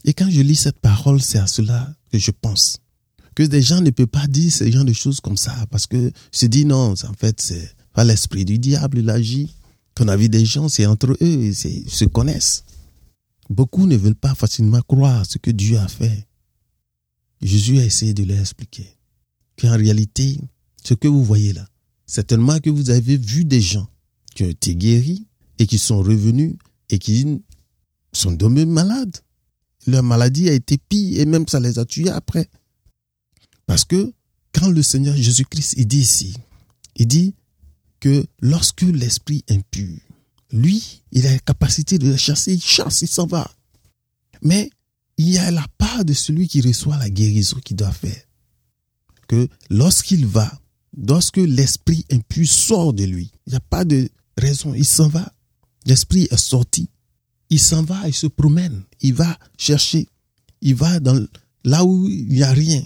Et 0.05 0.13
quand 0.13 0.29
je 0.29 0.41
lis 0.41 0.55
cette 0.55 0.79
parole, 0.79 1.21
c'est 1.21 1.39
à 1.39 1.47
cela 1.47 1.93
que 2.11 2.17
je 2.17 2.31
pense. 2.31 2.77
Que 3.39 3.45
des 3.45 3.61
gens 3.61 3.79
ne 3.79 3.89
peuvent 3.89 4.05
pas 4.05 4.27
dire 4.27 4.51
ce 4.51 4.69
genre 4.69 4.83
de 4.83 4.91
choses 4.91 5.21
comme 5.21 5.37
ça, 5.37 5.55
parce 5.71 5.87
que 5.87 6.11
se 6.29 6.45
dit 6.45 6.65
non, 6.65 6.91
en 6.91 7.13
fait, 7.13 7.39
c'est 7.39 7.73
pas 7.93 8.03
l'esprit 8.03 8.43
du 8.43 8.59
diable, 8.59 8.99
il 8.99 9.09
agit. 9.09 9.55
Ton 9.95 10.09
avis 10.09 10.27
des 10.27 10.43
gens, 10.43 10.67
c'est 10.67 10.85
entre 10.85 11.11
eux, 11.11 11.17
ils 11.21 11.55
se 11.55 12.03
connaissent. 12.03 12.65
Beaucoup 13.49 13.87
ne 13.87 13.95
veulent 13.95 14.13
pas 14.13 14.35
facilement 14.35 14.81
croire 14.81 15.25
ce 15.25 15.37
que 15.37 15.51
Dieu 15.51 15.77
a 15.77 15.87
fait. 15.87 16.27
Jésus 17.41 17.79
a 17.79 17.85
essayé 17.85 18.13
de 18.13 18.25
leur 18.25 18.41
expliquer 18.41 18.89
qu'en 19.57 19.77
réalité, 19.77 20.37
ce 20.83 20.93
que 20.93 21.07
vous 21.07 21.23
voyez 21.23 21.53
là, 21.53 21.65
certainement 22.07 22.59
que 22.59 22.69
vous 22.69 22.89
avez 22.89 23.15
vu 23.15 23.45
des 23.45 23.61
gens 23.61 23.87
qui 24.35 24.43
ont 24.43 24.49
été 24.49 24.75
guéris 24.75 25.27
et 25.59 25.65
qui 25.65 25.79
sont 25.79 25.99
revenus 25.99 26.55
et 26.89 26.99
qui 26.99 27.41
sont 28.11 28.33
devenus 28.33 28.67
malades. 28.67 29.15
Leur 29.87 30.03
maladie 30.03 30.49
a 30.49 30.53
été 30.53 30.77
pire 30.77 31.21
et 31.21 31.25
même 31.25 31.47
ça 31.47 31.61
les 31.61 31.79
a 31.79 31.85
tués 31.85 32.09
après. 32.09 32.49
Parce 33.69 33.85
que 33.85 34.11
quand 34.51 34.69
le 34.69 34.81
Seigneur 34.81 35.15
Jésus-Christ, 35.15 35.75
il 35.77 35.85
dit 35.85 35.99
ici, 35.99 36.33
il 36.95 37.05
dit 37.05 37.35
que 37.99 38.25
lorsque 38.41 38.81
l'esprit 38.81 39.43
impur, 39.47 39.95
lui, 40.51 41.03
il 41.11 41.27
a 41.27 41.33
la 41.33 41.37
capacité 41.37 41.99
de 41.99 42.07
le 42.07 42.17
chasser, 42.17 42.53
il 42.55 42.63
chasse, 42.63 43.03
il 43.03 43.07
s'en 43.07 43.27
va. 43.27 43.47
Mais 44.41 44.71
il 45.17 45.29
y 45.29 45.37
a 45.37 45.51
la 45.51 45.67
part 45.77 46.03
de 46.03 46.13
celui 46.13 46.47
qui 46.47 46.61
reçoit 46.61 46.97
la 46.97 47.11
guérison 47.11 47.59
qu'il 47.63 47.75
doit 47.75 47.91
faire. 47.91 48.19
Que 49.27 49.47
lorsqu'il 49.69 50.25
va, 50.25 50.51
lorsque 50.97 51.37
l'esprit 51.37 52.07
impur 52.11 52.47
sort 52.47 52.93
de 52.93 53.03
lui, 53.03 53.31
il 53.45 53.51
n'y 53.51 53.57
a 53.57 53.59
pas 53.59 53.85
de 53.85 54.09
raison, 54.35 54.73
il 54.73 54.83
s'en 54.83 55.09
va. 55.09 55.31
L'esprit 55.85 56.27
est 56.31 56.37
sorti. 56.37 56.89
Il 57.51 57.59
s'en 57.59 57.83
va, 57.83 58.07
il 58.07 58.15
se 58.15 58.25
promène, 58.25 58.81
il 59.01 59.13
va 59.13 59.37
chercher, 59.59 60.07
il 60.61 60.73
va 60.73 60.99
dans 60.99 61.23
là 61.63 61.85
où 61.85 62.09
il 62.09 62.29
n'y 62.29 62.41
a 62.41 62.51
rien. 62.51 62.81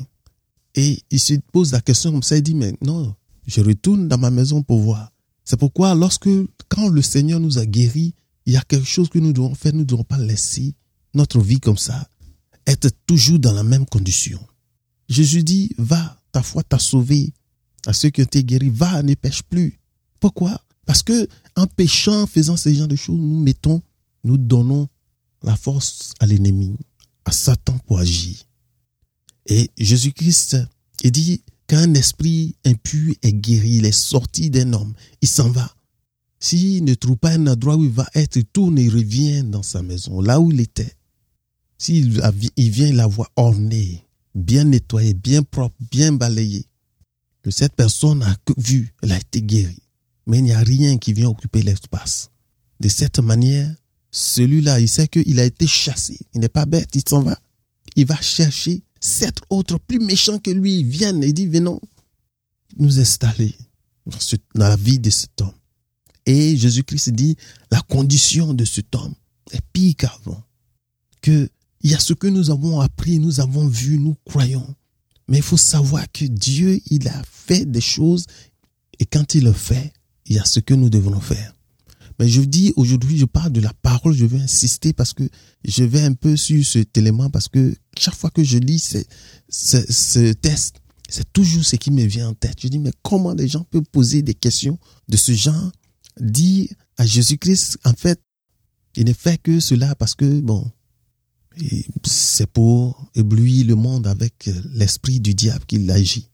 Et 0.75 1.01
il 1.11 1.19
se 1.19 1.33
pose 1.51 1.71
la 1.71 1.81
question 1.81 2.11
comme 2.11 2.23
ça, 2.23 2.37
il 2.37 2.43
dit, 2.43 2.55
mais 2.55 2.73
non, 2.81 3.15
je 3.45 3.61
retourne 3.61 4.07
dans 4.07 4.17
ma 4.17 4.31
maison 4.31 4.63
pour 4.63 4.79
voir. 4.79 5.11
C'est 5.45 5.57
pourquoi 5.57 5.93
lorsque, 5.93 6.29
quand 6.69 6.87
le 6.87 7.01
Seigneur 7.01 7.39
nous 7.39 7.57
a 7.57 7.65
guéris, 7.65 8.13
il 8.45 8.53
y 8.53 8.57
a 8.57 8.61
quelque 8.61 8.87
chose 8.87 9.09
que 9.09 9.19
nous 9.19 9.33
devons 9.33 9.55
faire, 9.55 9.73
nous 9.73 9.79
ne 9.79 9.85
devons 9.85 10.03
pas 10.03 10.17
laisser 10.17 10.73
notre 11.13 11.39
vie 11.39 11.59
comme 11.59 11.77
ça, 11.77 12.07
être 12.65 12.89
toujours 13.05 13.39
dans 13.39 13.53
la 13.53 13.63
même 13.63 13.85
condition. 13.85 14.39
Jésus 15.09 15.43
dit, 15.43 15.75
va, 15.77 16.17
ta 16.31 16.41
foi 16.41 16.63
t'a 16.63 16.79
sauvé. 16.79 17.33
À 17.85 17.93
ceux 17.93 18.09
qui 18.09 18.21
ont 18.21 18.25
été 18.25 18.43
guéris, 18.43 18.69
va, 18.69 19.03
ne 19.03 19.13
pêche 19.13 19.43
plus. 19.43 19.79
Pourquoi? 20.19 20.59
Parce 20.85 21.03
que 21.03 21.27
en 21.55 21.67
péchant, 21.67 22.25
faisant 22.27 22.57
ce 22.57 22.73
genre 22.73 22.87
de 22.87 22.95
choses, 22.95 23.19
nous 23.19 23.39
mettons, 23.39 23.81
nous 24.23 24.37
donnons 24.37 24.87
la 25.43 25.55
force 25.55 26.13
à 26.19 26.25
l'ennemi, 26.25 26.77
à 27.25 27.31
Satan 27.31 27.77
pour 27.85 27.99
agir. 27.99 28.37
Et 29.47 29.69
Jésus-Christ, 29.77 30.57
dit, 31.03 31.41
qu'un 31.67 31.93
esprit 31.93 32.55
impur 32.65 33.15
est 33.21 33.33
guéri, 33.33 33.77
il 33.77 33.85
est 33.85 33.91
sorti 33.91 34.49
d'un 34.49 34.73
homme, 34.73 34.93
il 35.21 35.27
s'en 35.27 35.49
va. 35.49 35.73
S'il 36.39 36.83
ne 36.83 36.93
trouve 36.93 37.17
pas 37.17 37.31
un 37.31 37.47
endroit 37.47 37.77
où 37.77 37.83
il 37.83 37.89
va 37.89 38.09
être, 38.15 38.35
il 38.35 38.45
tourne 38.45 38.77
et 38.77 38.89
revient 38.89 39.43
dans 39.43 39.63
sa 39.63 39.81
maison, 39.81 40.21
là 40.21 40.39
où 40.39 40.51
il 40.51 40.59
était. 40.59 40.93
S'il 41.77 42.21
il 42.55 42.69
vient 42.69 42.91
la 42.93 43.07
voit 43.07 43.29
ornée, 43.35 44.05
bien 44.35 44.65
nettoyée, 44.65 45.13
bien 45.13 45.43
propre, 45.43 45.75
bien 45.91 46.13
balayée, 46.13 46.65
que 47.41 47.51
cette 47.51 47.75
personne 47.75 48.23
a 48.23 48.37
vu, 48.57 48.93
elle 49.01 49.11
a 49.11 49.17
été 49.17 49.41
guérie. 49.41 49.83
Mais 50.27 50.37
il 50.37 50.43
n'y 50.43 50.53
a 50.53 50.59
rien 50.59 50.97
qui 50.97 51.11
vient 51.11 51.29
occuper 51.29 51.61
l'espace. 51.61 52.29
De 52.79 52.87
cette 52.87 53.19
manière, 53.19 53.73
celui-là, 54.11 54.79
il 54.79 54.87
sait 54.87 55.07
qu'il 55.07 55.39
a 55.39 55.45
été 55.45 55.67
chassé. 55.67 56.17
Il 56.33 56.41
n'est 56.41 56.49
pas 56.49 56.65
bête, 56.65 56.89
il 56.93 57.03
s'en 57.07 57.21
va. 57.21 57.37
Il 57.95 58.05
va 58.05 58.19
chercher 58.21 58.83
sept 59.03 59.39
autres 59.49 59.77
plus 59.79 59.99
méchants 59.99 60.39
que 60.39 60.51
lui 60.51 60.83
viennent 60.83 61.23
et 61.23 61.33
disent, 61.33 61.49
venons 61.49 61.79
nous 62.77 62.99
installer 62.99 63.53
dans, 64.05 64.17
la 64.55 64.75
vie 64.75 64.99
de 64.99 65.09
cet 65.09 65.41
homme. 65.41 65.53
Et 66.25 66.55
Jésus-Christ 66.55 67.09
dit, 67.11 67.35
la 67.69 67.81
condition 67.81 68.53
de 68.53 68.63
cet 68.63 68.95
homme 68.95 69.13
est 69.51 69.61
pire 69.73 69.95
qu'avant. 69.97 70.41
Que 71.21 71.49
il 71.81 71.91
y 71.91 71.95
a 71.95 71.99
ce 71.99 72.13
que 72.13 72.27
nous 72.27 72.49
avons 72.49 72.79
appris, 72.79 73.19
nous 73.19 73.41
avons 73.41 73.67
vu, 73.67 73.99
nous 73.99 74.15
croyons. 74.23 74.73
Mais 75.27 75.37
il 75.37 75.43
faut 75.43 75.57
savoir 75.57 76.09
que 76.13 76.23
Dieu, 76.23 76.79
il 76.89 77.09
a 77.09 77.21
fait 77.29 77.65
des 77.65 77.81
choses 77.81 78.25
et 78.99 79.05
quand 79.05 79.35
il 79.35 79.43
le 79.43 79.51
fait, 79.51 79.91
il 80.27 80.37
y 80.37 80.39
a 80.39 80.45
ce 80.45 80.61
que 80.61 80.73
nous 80.73 80.89
devons 80.89 81.19
faire. 81.19 81.53
Mais 82.19 82.27
je 82.27 82.41
dis 82.41 82.73
aujourd'hui, 82.75 83.17
je 83.17 83.25
parle 83.25 83.51
de 83.51 83.61
la 83.61 83.73
parole, 83.81 84.13
je 84.13 84.25
veux 84.25 84.39
insister 84.39 84.93
parce 84.93 85.13
que 85.13 85.23
je 85.65 85.83
vais 85.83 86.01
un 86.01 86.13
peu 86.13 86.35
sur 86.35 86.63
cet 86.65 86.97
élément 86.97 87.29
parce 87.29 87.47
que 87.47 87.75
chaque 87.97 88.15
fois 88.15 88.29
que 88.29 88.43
je 88.43 88.57
lis 88.57 88.95
ce, 89.49 90.33
test, 90.33 90.77
c'est 91.09 91.31
toujours 91.33 91.63
ce 91.63 91.75
qui 91.75 91.91
me 91.91 92.03
vient 92.03 92.29
en 92.29 92.33
tête. 92.33 92.57
Je 92.61 92.67
dis, 92.67 92.79
mais 92.79 92.91
comment 93.01 93.35
des 93.35 93.47
gens 93.47 93.65
peuvent 93.69 93.83
poser 93.91 94.21
des 94.21 94.33
questions 94.33 94.77
de 95.09 95.17
ce 95.17 95.33
genre, 95.33 95.71
dire 96.19 96.69
à 96.97 97.05
Jésus-Christ, 97.05 97.77
en 97.85 97.93
fait, 97.93 98.19
il 98.95 99.05
ne 99.05 99.13
fait 99.13 99.41
que 99.41 99.59
cela 99.59 99.95
parce 99.95 100.13
que, 100.13 100.39
bon, 100.39 100.69
c'est 102.05 102.47
pour 102.47 103.09
éblouir 103.15 103.65
le 103.65 103.75
monde 103.75 104.07
avec 104.07 104.49
l'esprit 104.73 105.19
du 105.19 105.33
diable 105.33 105.65
qu'il 105.65 105.89
agit. 105.89 106.29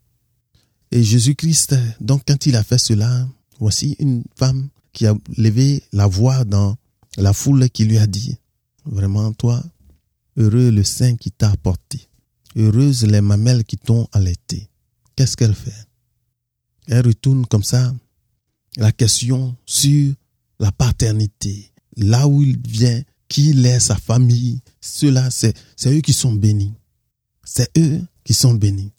Et 0.91 1.03
Jésus-Christ, 1.03 1.75
donc 2.01 2.23
quand 2.27 2.45
il 2.45 2.55
a 2.55 2.63
fait 2.63 2.77
cela, 2.77 3.27
voici 3.59 3.95
une 3.99 4.23
femme 4.35 4.69
qui 4.99 5.07
a 5.07 5.15
levé 5.37 5.81
la 5.93 6.07
voix 6.07 6.43
dans 6.43 6.75
la 7.15 7.31
foule 7.31 7.69
qui 7.69 7.85
lui 7.85 7.97
a 7.99 8.05
dit, 8.05 8.35
vraiment 8.83 9.31
toi, 9.31 9.63
heureux 10.35 10.71
le 10.71 10.83
sein 10.83 11.15
qui 11.15 11.31
t'a 11.31 11.51
apporté, 11.51 12.09
heureuse 12.57 13.05
les 13.05 13.21
mamelles 13.21 13.63
qui 13.63 13.77
t'ont 13.77 14.09
allaité. 14.11 14.67
Qu'est-ce 15.15 15.37
qu'elle 15.37 15.55
fait? 15.55 15.87
Elle 16.87 17.07
retourne 17.07 17.45
comme 17.45 17.63
ça 17.63 17.95
la 18.75 18.91
question 18.91 19.55
sur 19.65 20.13
la 20.59 20.73
paternité, 20.73 21.71
là 21.95 22.27
où 22.27 22.43
il 22.43 22.59
vient, 22.67 23.01
qui 23.29 23.51
est 23.51 23.79
sa 23.79 23.95
famille, 23.95 24.59
ceux-là, 24.81 25.29
c'est 25.31 25.55
eux 25.85 26.01
qui 26.01 26.11
sont 26.11 26.33
bénis. 26.33 26.73
C'est 27.45 27.71
eux 27.77 28.01
qui 28.25 28.33
sont 28.33 28.53
bénis. 28.53 28.91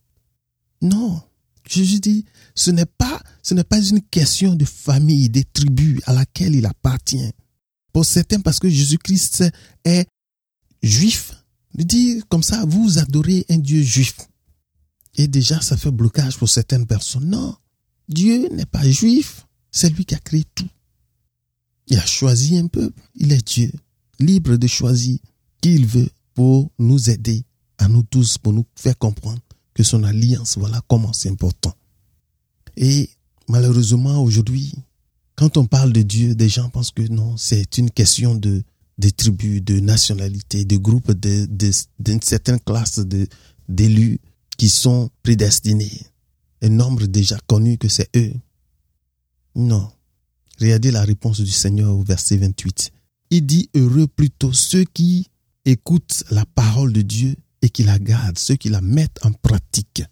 Non, 0.80 1.20
Jésus 1.68 2.00
dit, 2.00 2.24
ce 2.54 2.70
n'est 2.70 2.86
pas, 2.86 3.20
ce 3.42 3.54
n'est 3.54 3.64
pas 3.64 3.80
une 3.80 4.02
question 4.02 4.54
de 4.54 4.64
famille, 4.64 5.28
des 5.28 5.44
tribus 5.44 6.00
à 6.06 6.12
laquelle 6.12 6.54
il 6.54 6.66
appartient. 6.66 7.32
Pour 7.92 8.04
certains, 8.04 8.40
parce 8.40 8.58
que 8.58 8.68
Jésus-Christ 8.68 9.44
est 9.84 10.06
juif, 10.82 11.34
de 11.74 11.82
dire 11.82 12.22
comme 12.28 12.42
ça, 12.42 12.64
vous 12.66 12.98
adorez 12.98 13.44
un 13.48 13.58
Dieu 13.58 13.82
juif. 13.82 14.16
Et 15.16 15.28
déjà, 15.28 15.60
ça 15.60 15.76
fait 15.76 15.90
blocage 15.90 16.36
pour 16.36 16.48
certaines 16.48 16.86
personnes. 16.86 17.28
Non, 17.28 17.56
Dieu 18.08 18.48
n'est 18.52 18.66
pas 18.66 18.88
juif, 18.88 19.46
c'est 19.70 19.90
lui 19.90 20.04
qui 20.04 20.14
a 20.14 20.18
créé 20.18 20.44
tout. 20.54 20.68
Il 21.88 21.98
a 21.98 22.06
choisi 22.06 22.56
un 22.56 22.68
peuple, 22.68 23.00
il 23.16 23.32
est 23.32 23.46
Dieu, 23.46 23.72
libre 24.20 24.56
de 24.56 24.66
choisir 24.66 25.18
qui 25.60 25.74
il 25.74 25.86
veut 25.86 26.08
pour 26.34 26.70
nous 26.78 27.10
aider, 27.10 27.44
à 27.78 27.88
nous 27.88 28.02
tous, 28.02 28.38
pour 28.38 28.52
nous 28.52 28.64
faire 28.76 28.96
comprendre 28.96 29.40
que 29.74 29.82
son 29.82 30.04
alliance, 30.04 30.56
voilà 30.58 30.80
comment 30.88 31.12
c'est 31.12 31.28
important. 31.28 31.74
Et 32.76 33.10
malheureusement, 33.48 34.22
aujourd'hui, 34.22 34.74
quand 35.36 35.56
on 35.56 35.66
parle 35.66 35.92
de 35.92 36.02
Dieu, 36.02 36.34
des 36.34 36.48
gens 36.48 36.68
pensent 36.68 36.90
que 36.90 37.02
non, 37.02 37.36
c'est 37.36 37.78
une 37.78 37.90
question 37.90 38.34
de, 38.34 38.62
de 38.98 39.08
tribus, 39.08 39.62
de 39.62 39.80
nationalités, 39.80 40.64
de 40.64 40.76
groupes, 40.76 41.12
d'une 41.12 41.46
de, 41.46 42.20
certaine 42.22 42.60
classe 42.60 43.00
d'élus 43.68 44.18
qui 44.58 44.68
sont 44.68 45.10
prédestinés. 45.22 46.02
Un 46.62 46.68
nombre 46.68 47.06
déjà 47.06 47.38
connu 47.46 47.78
que 47.78 47.88
c'est 47.88 48.14
eux. 48.16 48.34
Non. 49.54 49.90
Regardez 50.60 50.90
la 50.90 51.02
réponse 51.02 51.40
du 51.40 51.50
Seigneur 51.50 51.96
au 51.96 52.02
verset 52.02 52.36
28. 52.36 52.92
Il 53.30 53.46
dit 53.46 53.70
heureux 53.74 54.06
plutôt 54.06 54.52
ceux 54.52 54.84
qui 54.84 55.28
écoutent 55.64 56.24
la 56.30 56.44
parole 56.44 56.92
de 56.92 57.02
Dieu 57.02 57.34
et 57.62 57.70
qui 57.70 57.82
la 57.82 57.98
gardent, 57.98 58.38
ceux 58.38 58.56
qui 58.56 58.68
la 58.68 58.82
mettent 58.82 59.18
en 59.24 59.32
pratique. 59.32 60.02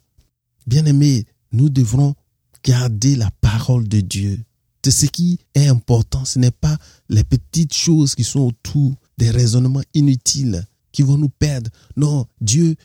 Bien-aimés, 0.65 1.25
nous 1.51 1.69
devrons 1.69 2.15
garder 2.63 3.15
la 3.15 3.29
parole 3.41 3.87
de 3.87 4.01
Dieu. 4.01 4.39
C'est 4.83 4.91
ce 4.91 5.05
qui 5.07 5.39
est 5.55 5.67
important. 5.67 6.25
Ce 6.25 6.39
n'est 6.39 6.51
pas 6.51 6.77
les 7.09 7.23
petites 7.23 7.73
choses 7.73 8.15
qui 8.15 8.23
sont 8.23 8.41
autour 8.41 8.95
des 9.17 9.29
raisonnements 9.29 9.83
inutiles 9.93 10.65
qui 10.91 11.01
vont 11.01 11.17
nous 11.17 11.29
perdre. 11.29 11.69
Non, 11.97 12.25
Dieu, 12.41 12.75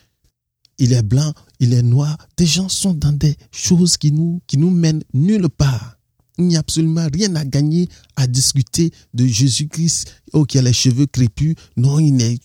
il 0.79 0.93
est 0.93 1.03
blanc, 1.03 1.33
il 1.61 1.73
est 1.73 1.83
noir. 1.83 2.17
Des 2.37 2.47
gens 2.47 2.69
sont 2.69 2.95
dans 2.95 3.13
des 3.13 3.37
choses 3.53 3.97
qui 3.97 4.13
nous, 4.13 4.41
qui 4.47 4.59
nous 4.59 4.71
mènent 4.71 5.05
nulle 5.13 5.49
part. 5.49 5.99
Il 6.39 6.47
n'y 6.47 6.57
a 6.57 6.61
absolument 6.61 7.07
rien 7.13 7.35
à 7.37 7.45
gagner 7.45 7.89
à 8.17 8.27
discuter 8.27 8.91
de 9.15 9.25
Jésus-Christ, 9.25 10.23
oh, 10.33 10.45
qui 10.45 10.59
a 10.59 10.63
les 10.63 10.73
cheveux 10.73 11.07
crépus. 11.07 11.55
Non, 11.77 12.01
il 12.01 12.13
n'est. 12.13 12.39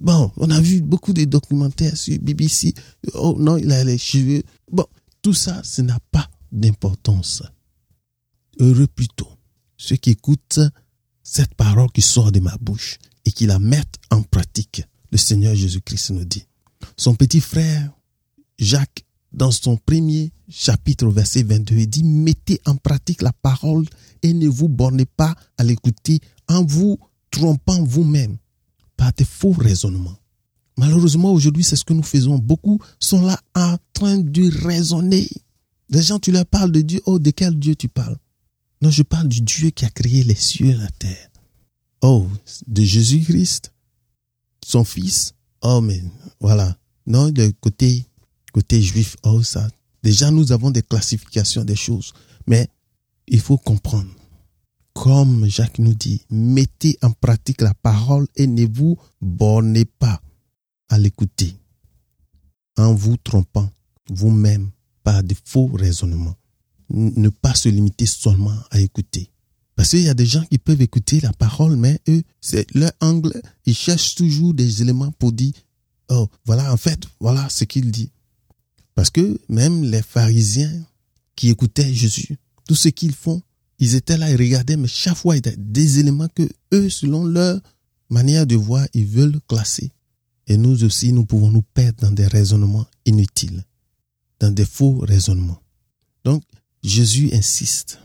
Bon, 0.00 0.32
on 0.36 0.50
a 0.50 0.60
vu 0.60 0.80
beaucoup 0.82 1.12
de 1.12 1.24
documentaires 1.24 1.96
sur 1.96 2.18
BBC. 2.18 2.74
Oh 3.14 3.36
non, 3.38 3.56
il 3.56 3.70
a 3.70 3.84
les 3.84 3.98
cheveux. 3.98 4.42
Bon, 4.70 4.84
tout 5.22 5.34
ça, 5.34 5.62
ça 5.62 5.82
n'a 5.82 5.98
pas 6.10 6.28
d'importance. 6.50 7.42
Heureux 8.58 8.88
plutôt 8.88 9.28
ceux 9.76 9.96
qui 9.96 10.10
écoutent 10.10 10.60
cette 11.22 11.54
parole 11.54 11.90
qui 11.92 12.02
sort 12.02 12.32
de 12.32 12.40
ma 12.40 12.56
bouche 12.60 12.98
et 13.24 13.32
qui 13.32 13.46
la 13.46 13.58
mettent 13.58 13.98
en 14.10 14.22
pratique. 14.22 14.82
Le 15.10 15.18
Seigneur 15.18 15.54
Jésus-Christ 15.54 16.10
nous 16.10 16.24
dit. 16.24 16.46
Son 16.96 17.14
petit 17.14 17.40
frère, 17.40 17.90
Jacques, 18.58 19.04
dans 19.32 19.50
son 19.50 19.76
premier 19.76 20.32
chapitre, 20.48 21.08
verset 21.08 21.42
22, 21.42 21.74
il 21.76 21.88
dit, 21.88 22.04
mettez 22.04 22.60
en 22.66 22.76
pratique 22.76 23.22
la 23.22 23.32
parole 23.32 23.86
et 24.22 24.34
ne 24.34 24.48
vous 24.48 24.68
bornez 24.68 25.06
pas 25.06 25.34
à 25.56 25.64
l'écouter 25.64 26.20
en 26.48 26.64
vous 26.64 26.98
trompant 27.30 27.82
vous-même 27.82 28.36
par 28.96 29.12
des 29.14 29.24
faux 29.24 29.52
raisonnements. 29.52 30.18
Malheureusement, 30.76 31.32
aujourd'hui, 31.32 31.64
c'est 31.64 31.76
ce 31.76 31.84
que 31.84 31.92
nous 31.92 32.02
faisons. 32.02 32.38
Beaucoup 32.38 32.80
sont 32.98 33.22
là 33.22 33.38
en 33.54 33.76
train 33.92 34.18
de 34.18 34.64
raisonner. 34.64 35.28
Les 35.90 36.02
gens, 36.02 36.18
tu 36.18 36.32
leur 36.32 36.46
parles 36.46 36.72
de 36.72 36.80
Dieu. 36.80 37.00
Oh, 37.06 37.18
de 37.18 37.30
quel 37.30 37.58
Dieu 37.58 37.76
tu 37.76 37.88
parles? 37.88 38.16
Non, 38.80 38.90
je 38.90 39.02
parle 39.02 39.28
du 39.28 39.42
Dieu 39.42 39.70
qui 39.70 39.84
a 39.84 39.90
créé 39.90 40.24
les 40.24 40.34
cieux 40.34 40.70
et 40.70 40.74
la 40.74 40.90
terre. 40.90 41.28
Oh, 42.00 42.26
de 42.66 42.82
Jésus-Christ, 42.82 43.72
son 44.64 44.84
fils. 44.84 45.34
Oh, 45.62 45.80
mais 45.80 46.02
voilà. 46.40 46.76
Non, 47.06 47.30
de 47.30 47.52
côté, 47.60 48.06
côté 48.52 48.80
juif, 48.80 49.16
oh, 49.24 49.42
ça. 49.42 49.68
Déjà, 50.02 50.30
nous 50.30 50.52
avons 50.52 50.70
des 50.70 50.82
classifications 50.82 51.64
des 51.64 51.76
choses. 51.76 52.12
Mais 52.46 52.66
il 53.28 53.40
faut 53.40 53.58
comprendre 53.58 54.10
comme 54.94 55.46
Jacques 55.46 55.78
nous 55.78 55.94
dit, 55.94 56.22
mettez 56.30 56.98
en 57.02 57.10
pratique 57.12 57.60
la 57.60 57.74
parole 57.74 58.26
et 58.36 58.46
ne 58.46 58.66
vous 58.66 58.98
bornez 59.20 59.84
pas 59.84 60.20
à 60.92 60.98
l'écouter 60.98 61.56
en 62.76 62.92
vous 62.92 63.16
trompant 63.16 63.70
vous-même 64.10 64.70
par 65.02 65.24
de 65.24 65.34
faux 65.42 65.68
raisonnements. 65.68 66.36
Ne 66.90 67.30
pas 67.30 67.54
se 67.54 67.70
limiter 67.70 68.04
seulement 68.04 68.58
à 68.70 68.78
écouter. 68.78 69.30
Parce 69.74 69.88
qu'il 69.88 70.02
y 70.02 70.10
a 70.10 70.14
des 70.14 70.26
gens 70.26 70.44
qui 70.44 70.58
peuvent 70.58 70.82
écouter 70.82 71.20
la 71.20 71.32
parole, 71.32 71.76
mais 71.76 71.98
eux, 72.08 72.22
c'est 72.42 72.66
leur 72.74 72.92
angle, 73.00 73.40
ils 73.64 73.74
cherchent 73.74 74.16
toujours 74.16 74.52
des 74.52 74.82
éléments 74.82 75.12
pour 75.12 75.32
dire, 75.32 75.54
oh, 76.10 76.28
voilà, 76.44 76.70
en 76.70 76.76
fait, 76.76 77.00
voilà 77.20 77.48
ce 77.48 77.64
qu'il 77.64 77.90
dit. 77.90 78.10
Parce 78.94 79.08
que 79.08 79.40
même 79.48 79.84
les 79.84 80.02
pharisiens 80.02 80.86
qui 81.36 81.48
écoutaient 81.48 81.94
Jésus, 81.94 82.36
tout 82.68 82.74
ce 82.74 82.88
qu'ils 82.88 83.14
font, 83.14 83.40
ils 83.78 83.94
étaient 83.94 84.18
là, 84.18 84.30
ils 84.30 84.36
regardaient, 84.36 84.76
mais 84.76 84.88
chaque 84.88 85.16
fois, 85.16 85.38
il 85.38 85.46
y 85.46 85.48
a 85.48 85.56
des 85.56 86.00
éléments 86.00 86.28
que 86.28 86.46
eux, 86.74 86.90
selon 86.90 87.24
leur 87.24 87.60
manière 88.10 88.46
de 88.46 88.56
voir, 88.56 88.86
ils 88.92 89.06
veulent 89.06 89.40
classer. 89.48 89.90
Et 90.46 90.56
nous 90.56 90.84
aussi, 90.84 91.12
nous 91.12 91.24
pouvons 91.24 91.50
nous 91.50 91.62
perdre 91.62 92.00
dans 92.02 92.10
des 92.10 92.26
raisonnements 92.26 92.86
inutiles, 93.04 93.64
dans 94.40 94.50
des 94.50 94.66
faux 94.66 94.98
raisonnements. 94.98 95.62
Donc, 96.24 96.42
Jésus 96.82 97.30
insiste. 97.32 98.00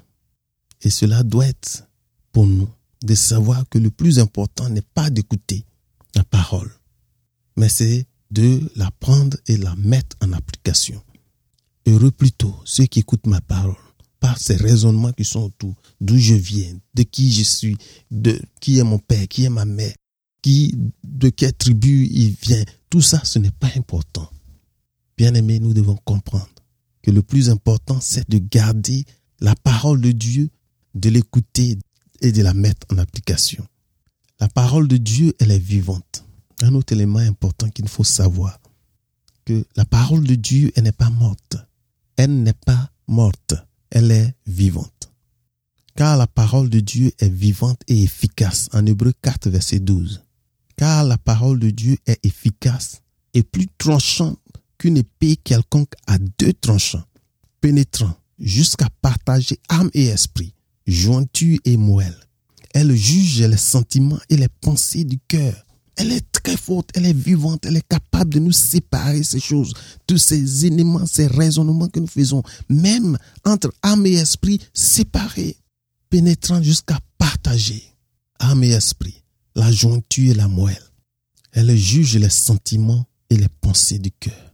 Et 0.81 0.89
cela 0.89 1.23
doit 1.23 1.47
être 1.47 1.87
pour 2.31 2.45
nous 2.45 2.69
de 3.03 3.15
savoir 3.15 3.67
que 3.69 3.79
le 3.79 3.89
plus 3.89 4.19
important 4.19 4.69
n'est 4.69 4.81
pas 4.81 5.09
d'écouter 5.09 5.65
la 6.15 6.23
parole, 6.23 6.71
mais 7.55 7.69
c'est 7.69 8.05
de 8.31 8.69
la 8.75 8.91
prendre 8.91 9.37
et 9.47 9.57
la 9.57 9.75
mettre 9.75 10.15
en 10.21 10.33
application. 10.33 11.01
Heureux 11.85 12.11
plutôt 12.11 12.55
ceux 12.65 12.85
qui 12.85 12.99
écoutent 12.99 13.27
ma 13.27 13.41
parole 13.41 13.75
par 14.19 14.37
ces 14.39 14.55
raisonnements 14.55 15.13
qui 15.13 15.23
sont 15.23 15.43
autour, 15.43 15.75
d'où 16.01 16.17
je 16.17 16.33
viens, 16.33 16.77
de 16.95 17.03
qui 17.03 17.31
je 17.31 17.43
suis, 17.43 17.77
de 18.11 18.39
qui 18.59 18.79
est 18.79 18.83
mon 18.83 18.99
père, 18.99 19.27
qui 19.27 19.45
est 19.45 19.49
ma 19.49 19.65
mère, 19.65 19.95
qui, 20.41 20.77
de 21.03 21.29
quelle 21.29 21.53
tribu 21.53 22.07
il 22.07 22.31
vient. 22.41 22.63
Tout 22.89 23.01
ça, 23.01 23.21
ce 23.23 23.39
n'est 23.39 23.51
pas 23.51 23.69
important. 23.75 24.29
Bien 25.17 25.33
aimé, 25.33 25.59
nous 25.59 25.73
devons 25.73 25.97
comprendre 26.05 26.47
que 27.01 27.11
le 27.11 27.23
plus 27.23 27.49
important, 27.49 27.99
c'est 28.01 28.29
de 28.29 28.37
garder 28.37 29.05
la 29.39 29.55
parole 29.55 30.01
de 30.01 30.11
Dieu, 30.11 30.49
de 30.93 31.09
l'écouter 31.09 31.77
et 32.21 32.31
de 32.31 32.41
la 32.43 32.53
mettre 32.53 32.85
en 32.91 32.97
application. 32.97 33.65
La 34.39 34.47
parole 34.47 34.87
de 34.87 34.97
Dieu, 34.97 35.33
elle 35.39 35.51
est 35.51 35.59
vivante. 35.59 36.25
Un 36.61 36.73
autre 36.73 36.93
élément 36.93 37.19
important 37.19 37.69
qu'il 37.69 37.87
faut 37.87 38.03
savoir, 38.03 38.59
que 39.45 39.65
la 39.75 39.85
parole 39.85 40.23
de 40.23 40.35
Dieu, 40.35 40.71
elle 40.75 40.83
n'est 40.83 40.91
pas 40.91 41.09
morte. 41.09 41.57
Elle 42.15 42.43
n'est 42.43 42.53
pas 42.53 42.91
morte 43.07 43.53
elle 43.89 44.11
est 44.11 44.35
vivante. 44.45 45.11
Car 45.95 46.17
la 46.17 46.27
parole 46.27 46.69
de 46.69 46.79
Dieu 46.79 47.11
est 47.19 47.29
vivante 47.29 47.81
et 47.87 48.03
efficace. 48.03 48.69
En 48.73 48.85
Hébreu 48.85 49.13
4, 49.21 49.49
verset 49.49 49.79
12. 49.79 50.23
Car 50.77 51.03
la 51.03 51.17
parole 51.17 51.59
de 51.59 51.71
Dieu 51.71 51.97
est 52.05 52.23
efficace 52.23 53.01
et 53.33 53.43
plus 53.43 53.67
tranchante 53.77 54.39
qu'une 54.77 54.97
épée 54.97 55.35
quelconque 55.35 55.93
à 56.05 56.17
deux 56.19 56.53
tranchants, 56.53 57.03
pénétrant 57.61 58.15
jusqu'à 58.39 58.87
partager 59.01 59.59
âme 59.69 59.89
et 59.93 60.05
esprit, 60.05 60.53
jointure 60.85 61.59
et 61.65 61.77
moelle. 61.77 62.17
Elle 62.73 62.95
juge 62.95 63.41
les 63.41 63.57
sentiments 63.57 64.19
et 64.29 64.37
les 64.37 64.49
pensées 64.61 65.03
du 65.03 65.17
cœur. 65.27 65.55
Elle 65.95 66.11
est 66.11 66.31
très 66.31 66.55
forte, 66.55 66.91
elle 66.93 67.07
est 67.07 67.17
vivante, 67.17 67.65
elle 67.65 67.77
est 67.77 67.87
capable 67.87 68.35
de 68.35 68.39
nous 68.39 68.51
séparer 68.51 69.23
ces 69.23 69.39
choses, 69.39 69.73
tous 70.05 70.19
ces 70.19 70.67
éléments, 70.67 71.07
ces 71.07 71.25
raisonnements 71.25 71.87
que 71.87 71.99
nous 71.99 72.07
faisons, 72.07 72.43
même 72.69 73.17
entre 73.43 73.73
âme 73.81 74.05
et 74.05 74.13
esprit 74.13 74.61
séparés, 74.75 75.57
pénétrant 76.11 76.61
jusqu'à 76.61 76.99
partager 77.17 77.83
âme 78.39 78.63
et 78.63 78.69
esprit, 78.69 79.23
la 79.57 79.71
jointure 79.71 80.31
et 80.31 80.35
la 80.35 80.47
moelle. 80.47 80.77
Elle 81.51 81.75
juge 81.75 82.15
les 82.15 82.29
sentiments 82.29 83.07
et 83.29 83.35
les 83.35 83.49
pensées 83.49 83.99
du 83.99 84.11
cœur. 84.11 84.53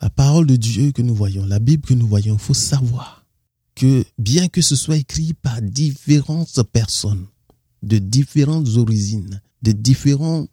La 0.00 0.10
parole 0.10 0.46
de 0.46 0.56
Dieu 0.56 0.90
que 0.90 1.02
nous 1.02 1.14
voyons, 1.14 1.44
la 1.44 1.58
Bible 1.58 1.86
que 1.86 1.94
nous 1.94 2.08
voyons, 2.08 2.34
il 2.34 2.40
faut 2.40 2.54
savoir 2.54 3.26
que 3.74 4.04
bien 4.18 4.48
que 4.48 4.62
ce 4.62 4.74
soit 4.74 4.96
écrit 4.96 5.34
par 5.34 5.60
différentes 5.60 6.62
personnes, 6.64 7.26
de 7.82 7.98
différentes 7.98 8.68
origines, 8.76 9.40
de 9.62 9.72
différents 9.72 10.46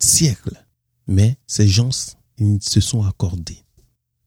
siècles. 0.00 0.64
Mais 1.06 1.38
ces 1.46 1.68
gens, 1.68 1.90
se 2.60 2.80
sont 2.80 3.02
accordés. 3.04 3.64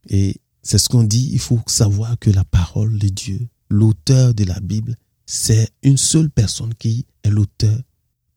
Et 0.08 0.38
c'est 0.64 0.78
ce 0.80 0.90
qu'on 0.90 1.04
dit, 1.04 1.30
il 1.32 1.40
faut 1.40 1.60
savoir 1.68 2.18
que 2.18 2.30
la 2.32 2.44
parole 2.44 2.98
de 2.98 3.08
Dieu, 3.10 3.48
l'auteur 3.70 4.34
de 4.34 4.46
la 4.46 4.60
Bible, 4.60 4.96
c'est 5.26 5.70
une 5.84 5.98
seule 5.98 6.32
personne 6.32 6.74
qui 6.74 7.06
est 7.24 7.30
l'auteur, 7.30 7.80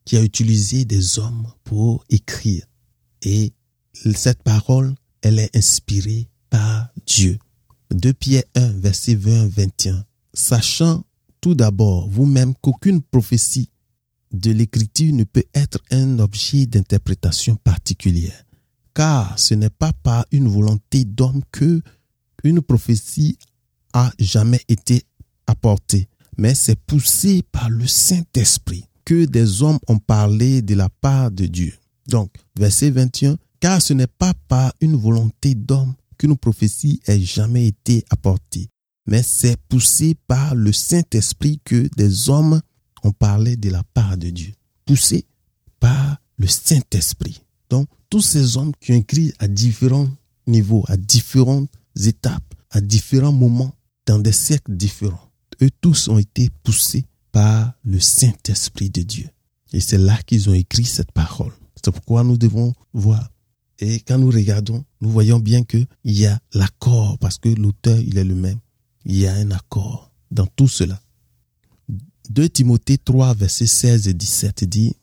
qui 0.05 0.17
a 0.17 0.23
utilisé 0.23 0.85
des 0.85 1.19
hommes 1.19 1.47
pour 1.65 2.05
écrire. 2.11 2.65
Et 3.23 3.53
cette 3.93 4.43
parole, 4.43 4.95
elle 5.23 5.39
est 5.39 5.55
inspirée 5.57 6.29
par 6.51 6.89
Dieu. 7.07 7.39
2 7.91 8.13
Pierre 8.15 8.45
1, 8.55 8.73
verset 8.73 9.15
20-21. 9.15 10.03
Sachant 10.35 11.05
tout 11.41 11.55
d'abord 11.55 12.09
vous-même 12.09 12.55
qu'aucune 12.61 13.03
prophétie 13.03 13.69
de 14.33 14.51
l'écriture 14.51 15.13
ne 15.13 15.25
peut 15.25 15.45
être 15.55 15.79
un 15.91 16.19
objet 16.19 16.67
d'interprétation 16.67 17.57
particulière, 17.57 18.45
car 18.95 19.39
ce 19.39 19.55
n'est 19.55 19.71
pas 19.71 19.93
par 19.93 20.25
une 20.33 20.49
volonté 20.49 21.05
d'homme 21.05 21.43
que 21.53 21.83
une 22.45 22.63
prophétie 22.63 23.39
a 23.93 24.11
jamais 24.19 24.63
été 24.69 25.05
apportée, 25.47 26.09
mais 26.39 26.55
c'est 26.55 26.79
poussé 26.79 27.43
par 27.53 27.69
le 27.69 27.87
Saint-Esprit 27.87 28.87
que 29.05 29.25
des 29.25 29.63
hommes 29.63 29.79
ont 29.89 29.99
parlé 29.99 30.63
de 30.63 30.75
la 30.75 30.89
part 30.89 31.31
de 31.31 31.47
Dieu. 31.47 31.75
Donc, 32.09 32.33
verset 32.57 32.91
21, 32.91 33.37
car 33.61 33.81
ce 33.81 33.93
n'est 33.93 34.07
pas 34.07 34.35
par 34.49 34.73
une 34.81 34.97
volonté 34.97 35.55
d'homme 35.55 35.95
qu'une 36.19 36.37
prophétie 36.37 37.01
ait 37.07 37.21
jamais 37.21 37.67
été 37.67 38.05
apportée, 38.11 38.69
mais 39.07 39.23
c'est 39.23 39.57
poussé 39.69 40.17
par 40.27 40.55
le 40.55 40.73
Saint-Esprit 40.73 41.61
que 41.65 41.89
des 41.97 42.29
hommes 42.29 42.61
on 43.05 43.11
parlait 43.11 43.57
de 43.57 43.71
la 43.71 43.83
part 43.95 44.17
de 44.17 44.31
Dieu, 44.31 44.53
poussé 44.85 45.27
par 45.81 46.19
le 46.37 46.47
Saint-Esprit. 46.47 47.43
Donc, 47.69 47.89
tous 48.11 48.23
ces 48.23 48.57
hommes 48.57 48.73
qui 48.81 48.93
ont 48.93 48.97
écrit 48.97 49.33
à 49.39 49.49
différents 49.49 50.09
niveaux, 50.47 50.85
à 50.87 50.97
différentes 50.97 51.71
étapes, 52.05 52.55
à 52.71 52.81
différents 52.81 53.33
moments, 53.33 53.75
dans 54.07 54.19
des 54.19 54.33
siècles 54.33 54.77
différents, 54.77 55.31
eux 55.63 55.71
tous 55.81 56.09
ont 56.09 56.19
été 56.19 56.51
poussés 56.63 57.05
par 57.33 57.73
le 57.83 57.99
Saint-Esprit 57.99 58.91
de 58.91 59.03
Dieu. 59.03 59.29
Et 59.73 59.81
c'est 59.81 59.99
là 59.99 60.19
qu'ils 60.25 60.51
ont 60.51 60.55
écrit 60.55 60.85
cette 60.85 61.13
parole. 61.13 61.53
C'est 61.75 61.91
pourquoi 61.91 62.23
nous 62.23 62.37
devons 62.37 62.75
voir. 62.93 63.31
Et 63.79 64.01
quand 64.01 64.19
nous 64.19 64.31
regardons, 64.31 64.85
nous 65.01 65.11
voyons 65.11 65.41
bien 65.41 65.65
qu'il 65.65 65.87
y 66.05 66.27
a 66.27 66.39
l'accord, 66.55 67.19
parce 67.19 67.39
que 67.39 67.49
l'auteur, 67.49 67.99
il 67.99 68.19
est 68.19 68.25
le 68.25 68.35
même. 68.35 68.61
Il 69.05 69.19
y 69.19 69.27
a 69.27 69.35
un 69.35 69.51
accord 69.51 70.13
dans 70.31 70.47
tout 70.47 70.69
cela. 70.69 71.01
2 72.31 72.49
Timothée 72.49 72.99
3, 72.99 73.35
versets 73.35 73.67
16 73.67 74.09
et 74.09 74.15
17 74.15 74.65
dit, 74.65 74.95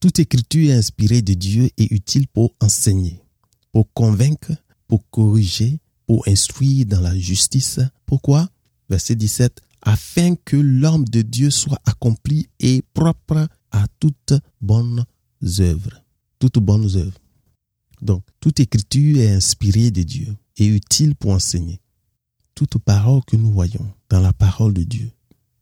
Toute 0.00 0.18
écriture 0.18 0.70
est 0.70 0.74
inspirée 0.74 1.22
de 1.22 1.34
Dieu 1.34 1.70
et 1.76 1.94
utile 1.94 2.26
pour 2.26 2.54
enseigner, 2.60 3.22
pour 3.72 3.92
convaincre, 3.92 4.52
pour 4.88 5.08
corriger, 5.10 5.78
pour 6.06 6.26
instruire 6.26 6.86
dans 6.86 7.00
la 7.00 7.16
justice. 7.16 7.78
Pourquoi? 8.06 8.48
Verset 8.88 9.14
17. 9.14 9.60
Afin 9.82 10.36
que 10.36 10.56
l'homme 10.56 11.04
de 11.04 11.22
Dieu 11.22 11.50
soit 11.50 11.80
accompli 11.84 12.48
et 12.58 12.82
propre 12.94 13.48
à 13.70 13.86
toutes 13.98 14.34
bonnes 14.60 15.04
œuvres. 15.58 16.04
Toutes 16.38 16.58
bonnes 16.58 16.96
œuvres. 16.96 17.18
Donc, 18.02 18.24
toute 18.40 18.60
écriture 18.60 19.20
est 19.20 19.34
inspirée 19.34 19.90
de 19.90 20.02
Dieu 20.02 20.36
et 20.56 20.66
utile 20.66 21.14
pour 21.14 21.32
enseigner. 21.32 21.80
Toute 22.54 22.78
parole 22.78 23.24
que 23.26 23.36
nous 23.36 23.50
voyons 23.50 23.92
dans 24.08 24.20
la 24.20 24.32
parole 24.32 24.74
de 24.74 24.82
Dieu, 24.82 25.10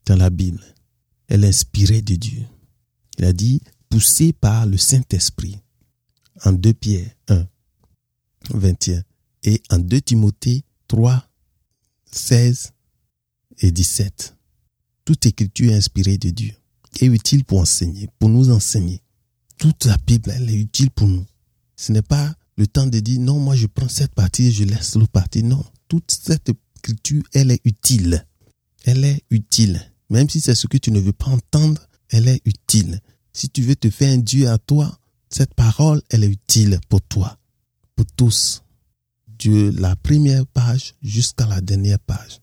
dans 0.05 0.15
la 0.15 0.29
Bible, 0.29 0.63
elle 1.27 1.43
est 1.43 1.49
inspirée 1.49 2.01
de 2.01 2.15
Dieu. 2.15 2.45
Il 3.17 3.25
a 3.25 3.33
dit, 3.33 3.61
poussé 3.89 4.33
par 4.33 4.65
le 4.65 4.77
Saint-Esprit. 4.77 5.57
En 6.45 6.53
2 6.53 6.73
Pierre 6.73 7.11
1, 7.27 7.47
21 8.53 9.03
et 9.43 9.61
en 9.69 9.79
2 9.79 10.01
Timothée 10.01 10.63
3, 10.87 11.23
16 12.11 12.71
et 13.59 13.71
17. 13.71 14.35
Toute 15.05 15.25
écriture 15.25 15.71
est 15.71 15.77
inspirée 15.77 16.17
de 16.17 16.29
Dieu 16.29 16.53
et 17.01 17.05
utile 17.05 17.45
pour 17.45 17.59
enseigner, 17.59 18.09
pour 18.19 18.29
nous 18.29 18.49
enseigner. 18.49 19.01
Toute 19.57 19.85
la 19.85 19.97
Bible, 19.97 20.31
elle 20.35 20.49
est 20.49 20.55
utile 20.55 20.91
pour 20.91 21.07
nous. 21.07 21.25
Ce 21.75 21.91
n'est 21.91 22.01
pas 22.01 22.33
le 22.57 22.67
temps 22.67 22.87
de 22.87 22.99
dire 22.99 23.19
non, 23.19 23.39
moi 23.39 23.55
je 23.55 23.67
prends 23.67 23.89
cette 23.89 24.13
partie 24.13 24.47
et 24.47 24.51
je 24.51 24.63
laisse 24.63 24.95
l'autre 24.95 25.11
partie. 25.11 25.43
Non, 25.43 25.63
toute 25.87 26.11
cette 26.11 26.49
écriture, 26.49 27.23
elle 27.33 27.51
est 27.51 27.61
utile. 27.63 28.25
Elle 28.85 29.03
est 29.03 29.23
utile. 29.29 29.81
Même 30.09 30.29
si 30.29 30.41
c'est 30.41 30.55
ce 30.55 30.67
que 30.67 30.77
tu 30.77 30.91
ne 30.91 30.99
veux 30.99 31.13
pas 31.13 31.27
entendre, 31.27 31.81
elle 32.09 32.27
est 32.27 32.41
utile. 32.45 32.99
Si 33.33 33.49
tu 33.49 33.61
veux 33.61 33.75
te 33.75 33.89
faire 33.89 34.13
un 34.13 34.17
Dieu 34.17 34.49
à 34.49 34.57
toi, 34.57 34.99
cette 35.29 35.53
parole, 35.53 36.01
elle 36.09 36.23
est 36.23 36.29
utile 36.29 36.79
pour 36.89 37.01
toi, 37.01 37.37
pour 37.95 38.05
tous. 38.17 38.63
De 39.39 39.71
la 39.79 39.95
première 39.95 40.45
page 40.47 40.95
jusqu'à 41.01 41.45
la 41.45 41.61
dernière 41.61 41.99
page. 41.99 42.41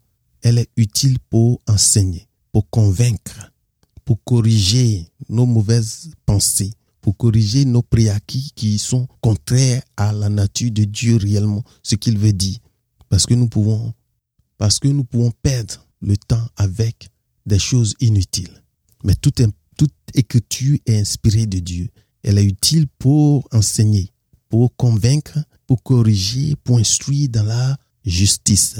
Elle 0.49 0.59
est 0.59 0.71
utile 0.77 1.19
pour 1.29 1.61
enseigner, 1.67 2.29
pour 2.53 2.71
convaincre, 2.71 3.51
pour 4.05 4.23
corriger 4.23 5.11
nos 5.29 5.45
mauvaises 5.45 6.13
pensées, 6.25 6.73
pour 7.01 7.17
corriger 7.17 7.65
nos 7.65 7.83
préacquis 7.83 8.53
qui 8.55 8.79
sont 8.79 9.09
contraires 9.21 9.83
à 9.97 10.13
la 10.13 10.29
nature 10.29 10.71
de 10.71 10.85
Dieu 10.85 11.17
réellement, 11.17 11.65
ce 11.83 11.97
qu'il 11.97 12.17
veut 12.17 12.33
dire. 12.33 12.61
Parce 13.09 13.27
que 13.27 13.35
nous 13.35 13.49
pouvons, 13.49 13.93
perdre 15.43 15.85
le 16.01 16.17
temps 16.17 16.47
avec 16.55 17.09
des 17.45 17.59
choses 17.59 17.97
inutiles. 17.99 18.63
Mais 19.03 19.17
toute 19.17 19.41
écriture 20.15 20.79
est 20.87 21.01
inspirée 21.01 21.47
de 21.47 21.59
Dieu. 21.59 21.89
Elle 22.23 22.39
est 22.39 22.45
utile 22.45 22.87
pour 23.01 23.49
enseigner, 23.51 24.13
pour 24.49 24.77
convaincre, 24.77 25.41
pour 25.67 25.83
corriger, 25.83 26.55
pour 26.63 26.79
instruire 26.79 27.31
dans 27.31 27.43
la 27.43 27.77
justice. 28.05 28.77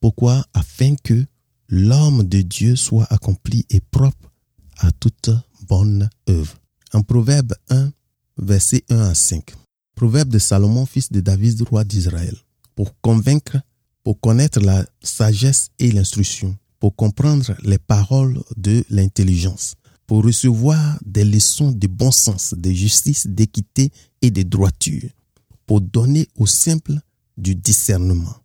Pourquoi? 0.00 0.44
Afin 0.54 0.94
que 0.96 1.24
l'homme 1.68 2.24
de 2.24 2.42
Dieu 2.42 2.76
soit 2.76 3.06
accompli 3.10 3.64
et 3.70 3.80
propre 3.80 4.32
à 4.78 4.92
toute 4.92 5.30
bonne 5.68 6.08
œuvre. 6.28 6.54
En 6.92 7.02
Proverbe 7.02 7.54
1, 7.70 7.90
verset 8.38 8.84
1 8.88 8.98
à 8.98 9.14
5. 9.14 9.54
Proverbe 9.94 10.28
de 10.28 10.38
Salomon, 10.38 10.86
fils 10.86 11.10
de 11.10 11.20
David, 11.20 11.62
roi 11.62 11.84
d'Israël. 11.84 12.36
Pour 12.74 12.98
convaincre, 13.00 13.58
pour 14.04 14.20
connaître 14.20 14.60
la 14.60 14.84
sagesse 15.02 15.70
et 15.78 15.90
l'instruction, 15.90 16.56
pour 16.78 16.94
comprendre 16.94 17.56
les 17.62 17.78
paroles 17.78 18.40
de 18.56 18.84
l'intelligence, 18.90 19.74
pour 20.06 20.22
recevoir 20.22 20.98
des 21.04 21.24
leçons 21.24 21.72
de 21.72 21.86
bon 21.86 22.10
sens, 22.10 22.54
de 22.56 22.70
justice, 22.70 23.26
d'équité 23.26 23.90
et 24.22 24.30
de 24.30 24.42
droiture, 24.42 25.10
pour 25.66 25.80
donner 25.80 26.28
aux 26.36 26.46
simples 26.46 27.00
du 27.36 27.54
discernement, 27.54 28.36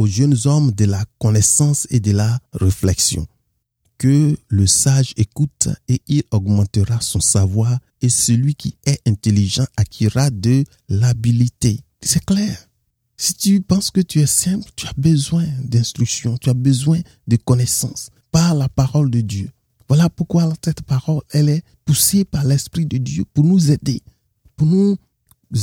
aux 0.00 0.06
jeunes 0.06 0.36
hommes 0.46 0.72
de 0.72 0.86
la 0.86 1.04
connaissance 1.18 1.86
et 1.90 2.00
de 2.00 2.12
la 2.12 2.40
réflexion. 2.54 3.26
Que 3.98 4.34
le 4.48 4.66
sage 4.66 5.12
écoute 5.18 5.68
et 5.88 6.00
il 6.08 6.22
augmentera 6.30 7.02
son 7.02 7.20
savoir 7.20 7.78
et 8.00 8.08
celui 8.08 8.54
qui 8.54 8.76
est 8.86 9.06
intelligent 9.06 9.66
acquérera 9.76 10.30
de 10.30 10.64
l'habilité. 10.88 11.80
C'est 12.00 12.24
clair. 12.24 12.66
Si 13.18 13.34
tu 13.34 13.60
penses 13.60 13.90
que 13.90 14.00
tu 14.00 14.20
es 14.20 14.26
simple, 14.26 14.70
tu 14.74 14.86
as 14.86 14.94
besoin 14.96 15.44
d'instruction, 15.62 16.38
tu 16.38 16.48
as 16.48 16.54
besoin 16.54 17.00
de 17.26 17.36
connaissances 17.36 18.08
par 18.30 18.54
la 18.54 18.70
parole 18.70 19.10
de 19.10 19.20
Dieu. 19.20 19.50
Voilà 19.86 20.08
pourquoi 20.08 20.50
cette 20.64 20.80
parole, 20.80 21.20
elle 21.28 21.50
est 21.50 21.62
poussée 21.84 22.24
par 22.24 22.46
l'Esprit 22.46 22.86
de 22.86 22.96
Dieu 22.96 23.26
pour 23.34 23.44
nous 23.44 23.70
aider, 23.70 24.02
pour 24.56 24.66
nous 24.66 24.96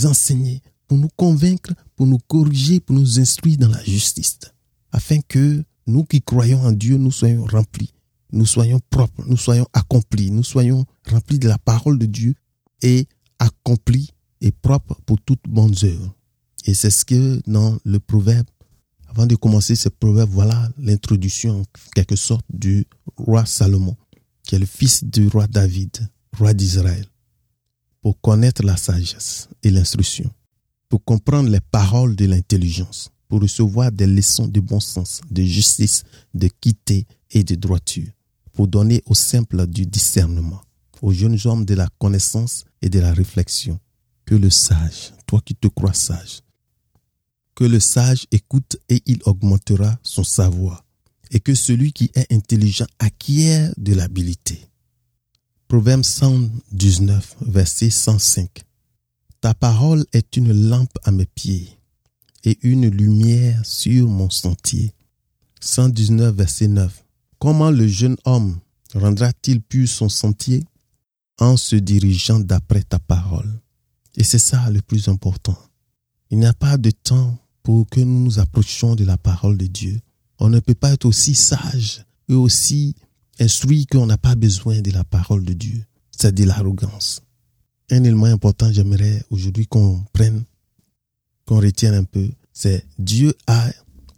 enseigner, 0.06 0.62
pour 0.88 0.97
nous 0.97 1.10
convaincre, 1.15 1.73
pour 1.95 2.08
nous 2.08 2.19
corriger, 2.28 2.80
pour 2.80 2.95
nous 2.95 3.19
instruire 3.19 3.58
dans 3.58 3.69
la 3.69 3.84
justice, 3.84 4.39
afin 4.91 5.19
que 5.28 5.63
nous 5.86 6.04
qui 6.04 6.21
croyons 6.21 6.62
en 6.62 6.71
Dieu, 6.71 6.97
nous 6.97 7.12
soyons 7.12 7.45
remplis, 7.45 7.93
nous 8.32 8.45
soyons 8.45 8.80
propres, 8.89 9.23
nous 9.26 9.38
soyons 9.38 9.67
accomplis, 9.73 10.32
nous 10.32 10.43
soyons 10.43 10.86
remplis 11.10 11.39
de 11.39 11.47
la 11.47 11.58
parole 11.58 11.97
de 11.97 12.06
Dieu 12.06 12.36
et 12.82 13.08
accomplis 13.39 14.12
et 14.41 14.52
propres 14.52 15.00
pour 15.06 15.19
toute 15.21 15.41
bonne 15.47 15.73
œuvre. 15.84 16.13
Et 16.65 16.73
c'est 16.73 16.89
ce 16.89 17.06
que 17.06 17.41
dans 17.47 17.78
le 17.86 18.00
proverbe, 18.00 18.47
avant 19.08 19.26
de 19.26 19.36
commencer 19.36 19.76
ce 19.76 19.89
proverbe, 19.89 20.30
voilà 20.30 20.69
l'introduction 20.78 21.62
en 21.62 21.63
quelque 21.95 22.15
sorte 22.17 22.45
du 22.54 22.86
roi 23.15 23.45
Salomon, 23.45 23.95
qui 24.43 24.56
est 24.56 24.60
le 24.60 24.65
fils 24.65 25.04
du 25.04 25.28
roi 25.28 25.47
David, 25.47 26.10
roi 26.38 26.54
d'Israël, 26.54 27.06
pour 28.02 28.19
connaître 28.19 28.63
la 28.63 28.78
sagesse 28.78 29.50
et 29.63 29.71
l'instruction, 29.71 30.30
pour 30.89 31.04
comprendre 31.04 31.50
les 31.50 31.60
paroles 31.60 32.15
de 32.15 32.26
l'intelligence, 32.26 33.12
pour 33.28 33.41
recevoir 33.41 33.91
des 33.91 34.08
leçons 34.08 34.47
de 34.47 34.60
bon 34.60 34.80
sens, 34.80 35.21
de 35.30 35.43
justice, 35.43 36.04
de 36.34 36.47
quitter 36.62 37.06
et 37.32 37.43
de 37.43 37.56
droiture, 37.56 38.12
pour 38.54 38.67
donner 38.67 39.04
aux 39.06 39.15
simples 39.15 39.67
du 39.67 39.86
discernement, 39.86 40.62
aux 41.02 41.12
jeunes 41.12 41.38
hommes 41.45 41.65
de 41.65 41.76
la 41.76 41.88
connaissance 42.00 42.65
et 42.82 42.89
de 42.89 43.00
la 43.00 43.13
réflexion. 43.13 43.80
Que 44.26 44.36
le 44.36 44.50
sage, 44.50 45.13
toi 45.26 45.41
qui 45.43 45.56
te 45.56 45.67
crois 45.67 45.93
sage, 45.93 46.41
que 47.56 47.63
le 47.63 47.80
sage 47.80 48.28
écoute 48.32 48.78
et 48.89 49.02
il 49.06 49.19
augmentera 49.26 49.97
son 50.04 50.23
savoir, 50.23 50.86
et 51.32 51.39
que 51.39 51.56
celui 51.56 51.91
qui 51.91 52.12
est 52.13 52.32
intelligent 52.32 52.86
acquiert 53.00 53.73
de 53.78 53.93
l'habileté. 53.93 54.67
Proverbe 55.67 56.04
119, 56.04 57.38
verset 57.41 57.89
105. 57.89 58.63
Ta 59.39 59.54
parole 59.54 60.06
est 60.13 60.36
une 60.36 60.52
lampe 60.69 60.97
à 61.04 61.12
mes 61.12 61.28
pieds 61.28 61.78
et 62.43 62.58
une 62.63 62.88
lumière 62.88 63.63
sur 63.65 64.08
mon 64.08 64.30
sentier. 64.32 64.93
119, 65.60 66.36
verset 66.36 66.67
9. 66.67 67.06
Comment 67.38 67.69
le 67.69 67.88
jeune 67.88 68.17
homme 68.26 68.58
rendra-t-il 68.95 69.62
pur 69.62 69.88
son 69.88 70.10
sentier 70.10 70.63
en 71.39 71.56
se 71.56 71.76
dirigeant 71.76 72.39
d'après 72.39 72.82
ta 72.82 72.97
parole? 72.97 73.62
Et 74.15 74.23
c'est 74.23 74.39
ça 74.39 74.69
le 74.71 74.82
plus 74.82 75.08
important. 75.08 75.58
Il 76.32 76.39
n'y 76.39 76.47
a 76.47 76.54
pas 76.54 76.78
de 76.78 76.89
temps 76.89 77.38
pour 77.62 77.88
que 77.88 78.00
nous 78.00 78.23
nous 78.23 78.39
approchions 78.39 78.95
de 78.95 79.06
la 79.06 79.17
parole 79.17 79.58
de 79.58 79.67
Dieu. 79.67 80.00
On 80.39 80.50
ne 80.50 80.60
peut 80.60 80.73
pas 80.73 80.93
être 80.93 81.06
aussi 81.06 81.36
sage 81.36 82.06
et 82.28 82.34
aussi 82.34 82.95
instruit 83.39 83.86
qu'on 83.86 84.08
n'a 84.08 84.17
pas 84.17 84.36
besoin 84.36 84.82
de 84.82 84.91
la 84.91 85.04
parole 85.04 85.45
de 85.45 85.54
Dieu. 85.54 85.86
C'est 86.12 86.34
de 86.34 86.43
l'arrogance. 86.43 87.21
Un 87.89 88.04
élément 88.04 88.26
important, 88.26 88.71
j'aimerais 88.71 89.23
aujourd'hui 89.30 89.65
qu'on 89.65 90.04
prenne, 90.12 90.43
qu'on 91.45 91.60
retienne 91.62 91.93
un 91.93 92.04
peu, 92.04 92.30
c'est 92.52 92.86
Dieu 93.00 93.34
a 93.47 93.69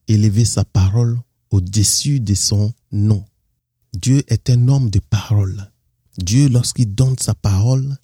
élevé 0.08 0.43
sa 0.43 0.65
parole 0.65 1.19
au-dessus 1.51 2.19
de 2.19 2.34
son 2.34 2.73
nom. 2.91 3.23
Dieu 3.93 4.23
est 4.27 4.49
un 4.49 4.67
homme 4.67 4.89
de 4.89 4.99
parole. 4.99 5.71
Dieu, 6.17 6.49
lorsqu'il 6.49 6.93
donne 6.95 7.17
sa 7.19 7.36
parole, 7.36 7.95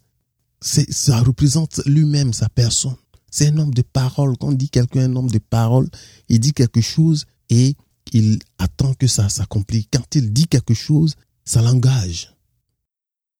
ça 0.62 1.21
représente 1.21 1.82
lui-même 1.86 2.32
sa 2.32 2.47
personne. 2.49 2.95
C'est 3.32 3.47
un 3.47 3.58
homme 3.58 3.73
de 3.73 3.82
parole. 3.82 4.38
Quand 4.38 4.49
on 4.49 4.54
dit 4.54 4.69
quelqu'un 4.69 5.12
un 5.12 5.15
homme 5.15 5.30
de 5.30 5.39
parole, 5.39 5.89
il 6.30 6.39
dit 6.39 6.54
quelque 6.54 6.82
chose 6.82 7.25
et 7.49 7.75
il 8.13 8.39
attend 8.60 8.93
que 8.93 9.08
ça 9.08 9.30
s'accomplisse. 9.30 9.86
Quand 9.91 10.15
il 10.15 10.32
dit 10.32 10.47
quelque 10.47 10.73
chose, 10.73 11.15
ça 11.43 11.62
l'engage. 11.62 12.34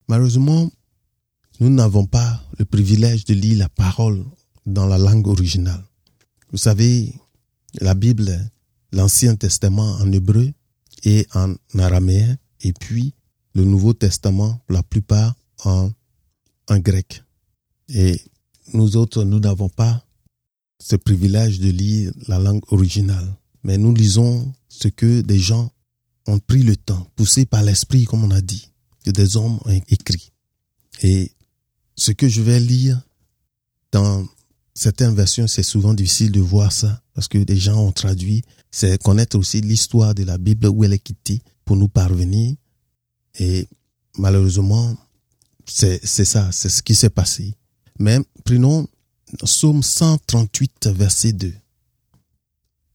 Malheureusement, 0.08 0.72
nous 1.60 1.70
n'avons 1.70 2.06
pas 2.06 2.44
le 2.58 2.66
privilège 2.66 3.26
de 3.26 3.34
lire 3.34 3.60
la 3.60 3.70
parole 3.70 4.24
dans 4.66 4.88
la 4.88 4.98
langue 4.98 5.28
originale. 5.28 5.84
Vous 6.52 6.58
savez, 6.58 7.14
la 7.80 7.94
Bible, 7.94 8.52
l'Ancien 8.92 9.36
Testament 9.36 9.94
en 10.00 10.12
hébreu 10.12 10.52
et 11.04 11.28
en 11.34 11.56
araméen, 11.78 12.38
et 12.62 12.74
puis 12.74 13.14
le 13.54 13.64
Nouveau 13.64 13.94
Testament, 13.94 14.60
la 14.70 14.84
plupart 14.84 15.36
en, 15.64 15.92
grec. 16.70 17.24
Et 17.90 18.20
nous 18.74 18.98
autres, 18.98 19.24
nous 19.24 19.40
n'avons 19.40 19.70
pas 19.70 20.06
ce 20.80 20.96
privilège 20.96 21.60
de 21.60 21.70
lire 21.70 22.12
la 22.28 22.40
langue 22.40 22.64
originale, 22.72 23.36
mais 23.64 23.78
nous 23.78 23.94
lisons 23.94 24.54
ce 24.68 24.88
que 24.88 25.22
des 25.22 25.40
gens 25.40 25.72
ont 26.28 26.40
pris 26.40 26.64
le 26.64 26.76
temps, 26.76 27.08
poussés 27.16 27.46
par 27.46 27.64
l'esprit, 27.64 28.06
comme 28.06 28.24
on 28.24 28.32
a 28.32 28.42
dit, 28.42 28.72
que 29.06 29.12
des 29.12 29.38
hommes 29.38 29.60
ont 29.64 29.82
écrit. 29.90 30.32
Ce 32.06 32.12
que 32.12 32.30
je 32.30 32.44
vais 32.44 32.60
lire 32.60 33.02
dans 33.92 34.28
certaines 34.76 35.16
versions, 35.16 35.48
c'est 35.48 35.64
souvent 35.64 35.96
difficile 35.96 36.32
de 36.32 36.40
voir 36.40 36.72
ça 36.72 37.02
parce 37.16 37.28
que 37.28 37.40
des 37.40 37.58
gens 37.58 37.80
ont 37.80 37.92
traduit. 37.92 38.44
C'est 38.70 39.02
connaître 39.02 39.40
aussi 39.40 39.60
l'histoire 39.62 40.14
de 40.14 40.24
la 40.24 40.38
Bible 40.38 40.68
où 40.68 40.84
elle 40.84 40.94
est 40.94 41.00
quittée 41.00 41.42
pour 41.64 41.78
nous 41.78 41.88
parvenir. 41.88 42.56
Et 43.40 43.68
malheureusement, 44.20 44.96
c'est 45.66 46.06
ça, 46.06 46.52
c'est 46.52 46.70
ce 46.70 46.84
qui 46.84 46.94
s'est 46.94 47.10
passé. 47.10 47.56
Mais 47.98 48.20
prenons 48.44 48.88
Psaume 49.44 49.82
138, 49.82 50.90
verset 50.90 51.34
2. 51.34 51.54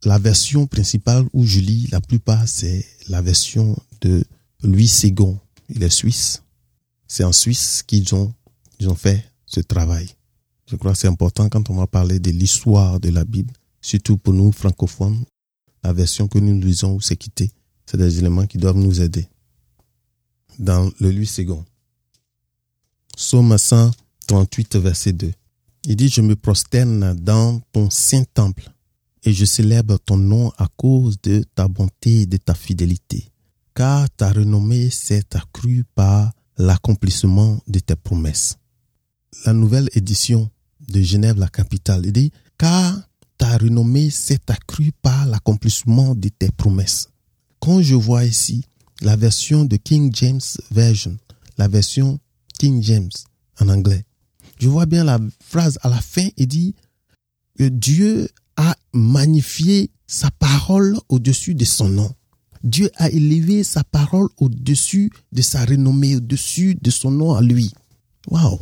La 0.05 0.21
version 0.21 0.69
principale 0.69 1.27
où 1.33 1.45
je 1.45 1.59
lis 1.59 1.89
la 1.91 2.01
plupart, 2.01 2.47
c'est 2.47 2.87
la 3.09 3.23
version 3.23 3.77
de 4.03 4.25
Louis 4.63 4.87
Ségon. 4.87 5.37
Il 5.69 5.83
est 5.83 5.91
suisse. 5.91 6.45
C'est 7.09 7.25
en 7.25 7.33
Suisse 7.33 7.83
qu'ils 7.85 8.15
ont, 8.15 8.33
ils 8.81 8.89
ont 8.89 8.95
fait 8.95 9.25
ce 9.47 9.61
travail. 9.61 10.09
Je 10.67 10.77
crois 10.77 10.93
que 10.93 10.99
c'est 10.99 11.09
important 11.09 11.49
quand 11.49 11.69
on 11.71 11.75
va 11.75 11.87
parler 11.87 12.19
de 12.19 12.31
l'histoire 12.31 12.99
de 12.99 13.11
la 13.11 13.25
Bible, 13.25 13.53
surtout 13.81 14.17
pour 14.17 14.33
nous 14.33 14.53
francophones. 14.53 15.25
La 15.85 15.93
version 15.93 16.29
que 16.29 16.39
nous 16.39 16.59
lisons 16.61 16.95
où 16.95 17.01
c'est 17.01 17.17
quitté, 17.17 17.51
c'est 17.87 17.97
des 17.97 18.19
éléments 18.19 18.47
qui 18.47 18.59
doivent 18.59 18.77
nous 18.77 19.01
aider. 19.01 19.29
Dans 20.59 20.91
le 21.01 21.11
Louis 21.11 21.27
Ségon. 21.27 21.65
Psaume 23.17 23.57
138, 23.57 24.77
verset 24.77 25.13
2. 25.13 25.33
Il 25.85 25.97
dit, 25.97 26.09
je 26.09 26.21
me 26.21 26.37
prosterne 26.37 27.15
dans 27.15 27.61
ton 27.73 27.91
saint 27.91 28.25
temple 28.35 28.71
et 29.25 29.33
je 29.33 29.45
célèbre 29.45 29.99
ton 29.99 30.17
nom 30.17 30.53
à 30.57 30.69
cause 30.77 31.21
de 31.23 31.45
ta 31.55 31.69
bonté 31.69 32.23
et 32.23 32.27
de 32.27 32.37
ta 32.37 32.55
fidélité, 32.55 33.31
car 33.75 34.09
ta 34.11 34.33
renommée 34.33 34.91
s'est 34.91 35.35
accrue 35.35 35.85
par 35.95 36.33
l'accomplissement 36.57 37.59
de 37.67 37.79
tes 37.79 37.97
promesses. 37.97 38.60
La 39.47 39.53
nouvelle 39.53 39.89
édition 39.95 40.51
de 40.89 41.01
Genève, 41.01 41.39
la 41.39 41.49
capitale, 41.49 42.05
il 42.05 42.13
dit, 42.13 42.33
car 42.59 43.01
ta 43.39 43.57
renommée 43.57 44.11
s'est 44.11 44.51
accrue 44.51 44.93
par 45.03 45.27
l'accomplissement 45.27 46.15
de 46.15 46.29
tes 46.29 46.51
promesses. 46.51 47.09
Quand 47.61 47.81
je 47.81 47.95
vois 47.95 48.25
ici 48.25 48.65
la 49.03 49.17
version 49.17 49.65
de 49.65 49.77
King 49.77 50.11
James 50.15 50.41
Version, 50.71 51.17
la 51.59 51.69
version 51.69 52.19
King 52.59 52.83
James 52.83 53.11
en 53.61 53.69
anglais. 53.69 54.05
Je 54.59 54.69
vois 54.69 54.87
bien 54.87 55.05
la 55.05 55.19
phrase 55.43 55.79
à 55.83 55.89
la 55.89 56.01
fin, 56.01 56.29
il 56.37 56.49
dit 56.49 56.75
que 57.57 57.65
Dieu 57.65 58.29
a 58.57 58.77
magnifié 58.93 59.91
sa 60.07 60.31
parole 60.31 60.99
au-dessus 61.09 61.55
de 61.55 61.65
son 61.65 61.89
nom. 61.89 62.13
Dieu 62.63 62.91
a 62.97 63.09
élevé 63.09 63.65
sa 63.65 63.85
parole 63.85 64.29
au-dessus 64.37 65.11
de 65.33 65.41
sa 65.41 65.65
renommée, 65.65 66.17
au-dessus 66.17 66.75
de 66.75 66.91
son 66.91 67.11
nom 67.11 67.35
à 67.35 67.41
lui. 67.41 67.73
Waouh! 68.27 68.61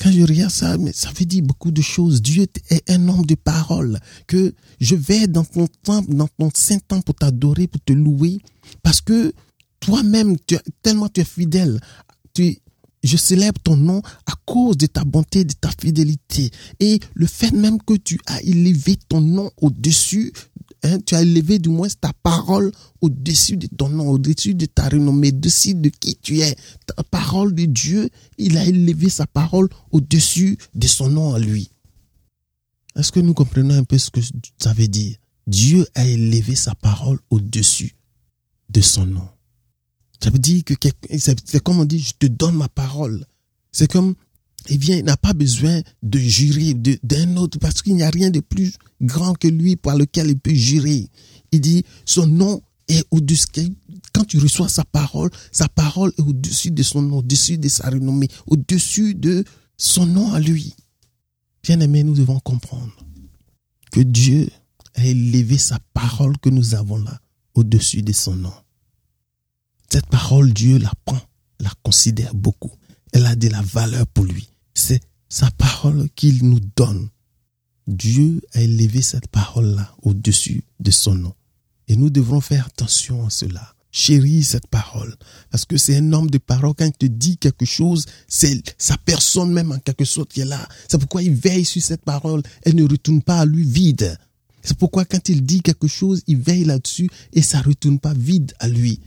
Quand 0.00 0.10
je 0.10 0.22
regarde 0.22 0.50
ça, 0.50 0.78
mais 0.78 0.92
ça 0.92 1.10
veut 1.10 1.26
dire 1.26 1.42
beaucoup 1.42 1.70
de 1.70 1.82
choses. 1.82 2.22
Dieu 2.22 2.46
est 2.70 2.90
un 2.90 3.08
homme 3.08 3.26
de 3.26 3.34
parole. 3.34 3.98
Que 4.26 4.54
je 4.80 4.94
vais 4.94 5.26
dans 5.26 5.44
ton 5.44 5.68
temple, 5.82 6.14
dans 6.14 6.28
ton 6.38 6.50
saint 6.54 6.78
temple 6.78 7.02
pour 7.04 7.16
t'adorer, 7.16 7.66
pour 7.66 7.82
te 7.82 7.92
louer. 7.92 8.38
Parce 8.82 9.02
que 9.02 9.34
toi-même, 9.78 10.36
tellement 10.82 11.08
tu 11.08 11.20
es 11.20 11.24
fidèle. 11.24 11.80
Tu, 12.32 12.58
je 13.02 13.16
célèbre 13.18 13.60
ton 13.62 13.76
nom 13.76 14.00
à 14.26 14.32
cause 14.46 14.78
de 14.78 14.86
ta 14.86 15.04
bonté, 15.04 15.44
de 15.44 15.52
ta 15.52 15.70
fidélité. 15.78 16.50
Et 16.78 16.98
le 17.12 17.26
fait 17.26 17.50
même 17.50 17.78
que 17.82 17.94
tu 17.94 18.18
as 18.26 18.42
élevé 18.42 18.96
ton 19.08 19.20
nom 19.20 19.50
au-dessus, 19.60 20.32
hein, 20.82 20.98
tu 21.04 21.14
as 21.14 21.22
élevé 21.22 21.58
du 21.58 21.68
moins 21.68 21.88
ta 22.00 22.12
parole 22.22 22.72
au-dessus 23.00 23.56
de 23.56 23.66
ton 23.66 23.88
nom, 23.88 24.08
au-dessus 24.08 24.54
de 24.54 24.66
ta 24.66 24.88
renommée, 24.88 25.28
au-dessus 25.28 25.74
de 25.74 25.88
qui 25.88 26.16
tu 26.16 26.40
es. 26.40 26.56
Ta 26.86 27.02
parole 27.04 27.54
de 27.54 27.64
Dieu, 27.64 28.08
il 28.38 28.56
a 28.56 28.64
élevé 28.64 29.08
sa 29.08 29.26
parole 29.26 29.68
au-dessus 29.90 30.58
de 30.74 30.86
son 30.86 31.08
nom 31.10 31.34
à 31.34 31.38
lui. 31.38 31.70
Est-ce 32.96 33.12
que 33.12 33.20
nous 33.20 33.34
comprenons 33.34 33.74
un 33.74 33.84
peu 33.84 33.98
ce 33.98 34.10
que 34.10 34.20
ça 34.58 34.72
veut 34.72 34.88
dire? 34.88 35.16
Dieu 35.46 35.86
a 35.94 36.06
élevé 36.06 36.54
sa 36.54 36.74
parole 36.74 37.18
au-dessus 37.30 37.96
de 38.68 38.80
son 38.80 39.06
nom. 39.06 39.28
Ça 40.22 40.30
veut 40.30 40.38
dire 40.38 40.62
que 40.64 40.74
c'est 41.18 41.62
comme 41.62 41.80
on 41.80 41.84
dit, 41.84 42.00
je 42.00 42.12
te 42.18 42.26
donne 42.26 42.56
ma 42.56 42.68
parole. 42.68 43.24
C'est 43.72 43.90
comme, 43.90 44.14
eh 44.68 44.78
bien, 44.78 44.98
il 44.98 45.04
n'a 45.04 45.16
pas 45.16 45.32
besoin 45.32 45.80
de 46.02 46.18
jurer 46.18 46.74
d'un 46.74 47.36
autre 47.36 47.58
parce 47.58 47.82
qu'il 47.82 47.94
n'y 47.94 48.02
a 48.02 48.10
rien 48.10 48.30
de 48.30 48.40
plus 48.40 48.74
grand 49.00 49.34
que 49.34 49.48
lui 49.48 49.76
par 49.76 49.96
lequel 49.96 50.28
il 50.28 50.38
peut 50.38 50.54
jurer. 50.54 51.08
Il 51.52 51.60
dit, 51.60 51.84
son 52.04 52.26
nom 52.26 52.62
est 52.88 53.04
au-dessus. 53.10 53.46
Quand 54.12 54.24
tu 54.24 54.38
reçois 54.38 54.68
sa 54.68 54.84
parole, 54.84 55.30
sa 55.52 55.68
parole 55.68 56.12
est 56.18 56.22
au-dessus 56.22 56.70
de 56.70 56.82
son 56.82 57.02
nom, 57.02 57.18
au-dessus 57.18 57.58
de 57.58 57.68
sa 57.68 57.88
renommée, 57.88 58.28
au-dessus 58.46 59.14
de 59.14 59.44
son 59.76 60.06
nom 60.06 60.32
à 60.32 60.40
lui. 60.40 60.74
Bien 61.62 61.80
aimé, 61.80 62.04
nous 62.04 62.14
devons 62.14 62.40
comprendre 62.40 62.92
que 63.92 64.00
Dieu 64.00 64.48
a 64.94 65.04
élevé 65.04 65.58
sa 65.58 65.78
parole 65.94 66.38
que 66.38 66.50
nous 66.50 66.74
avons 66.74 66.98
là 66.98 67.18
au-dessus 67.54 68.02
de 68.02 68.12
son 68.12 68.36
nom. 68.36 68.52
Cette 69.90 70.06
parole, 70.06 70.52
Dieu 70.52 70.78
la 70.78 70.92
prend, 71.04 71.20
la 71.58 71.70
considère 71.82 72.34
beaucoup. 72.34 72.70
Elle 73.12 73.26
a 73.26 73.34
de 73.34 73.48
la 73.48 73.62
valeur 73.62 74.06
pour 74.06 74.24
lui. 74.24 74.49
C'est 74.80 75.00
sa 75.28 75.50
parole 75.50 76.08
qu'il 76.16 76.44
nous 76.44 76.60
donne. 76.76 77.08
Dieu 77.86 78.40
a 78.54 78.60
élevé 78.62 79.02
cette 79.02 79.28
parole-là 79.28 79.94
au-dessus 80.02 80.64
de 80.80 80.90
son 80.90 81.14
nom. 81.14 81.34
Et 81.88 81.96
nous 81.96 82.10
devrons 82.10 82.40
faire 82.40 82.66
attention 82.66 83.26
à 83.26 83.30
cela. 83.30 83.74
Chérir 83.92 84.44
cette 84.44 84.68
parole. 84.68 85.14
Parce 85.50 85.64
que 85.64 85.76
c'est 85.76 85.96
un 85.96 86.12
homme 86.12 86.30
de 86.30 86.38
parole. 86.38 86.74
Quand 86.74 86.86
il 86.86 86.92
te 86.92 87.06
dit 87.06 87.36
quelque 87.36 87.64
chose, 87.64 88.06
c'est 88.28 88.62
sa 88.78 88.96
personne 88.96 89.52
même 89.52 89.72
en 89.72 89.78
quelque 89.78 90.04
sorte 90.04 90.32
qui 90.32 90.40
est 90.40 90.44
là. 90.44 90.68
C'est 90.88 90.98
pourquoi 90.98 91.22
il 91.22 91.34
veille 91.34 91.64
sur 91.64 91.82
cette 91.82 92.04
parole. 92.04 92.42
Elle 92.62 92.76
ne 92.76 92.88
retourne 92.88 93.22
pas 93.22 93.40
à 93.40 93.44
lui 93.44 93.64
vide. 93.64 94.16
C'est 94.62 94.76
pourquoi 94.76 95.04
quand 95.04 95.28
il 95.28 95.42
dit 95.44 95.62
quelque 95.62 95.88
chose, 95.88 96.22
il 96.26 96.38
veille 96.38 96.64
là-dessus 96.64 97.10
et 97.32 97.42
ça 97.42 97.58
ne 97.58 97.64
retourne 97.64 97.98
pas 97.98 98.14
vide 98.14 98.52
à 98.60 98.68
lui 98.68 99.00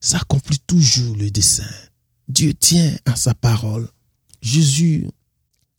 ça 0.00 0.18
accomplit 0.18 0.58
toujours 0.66 1.16
le 1.16 1.30
dessein. 1.30 1.68
Dieu 2.28 2.54
tient 2.54 2.96
à 3.04 3.16
sa 3.16 3.34
parole. 3.34 3.88
Jésus 4.42 5.08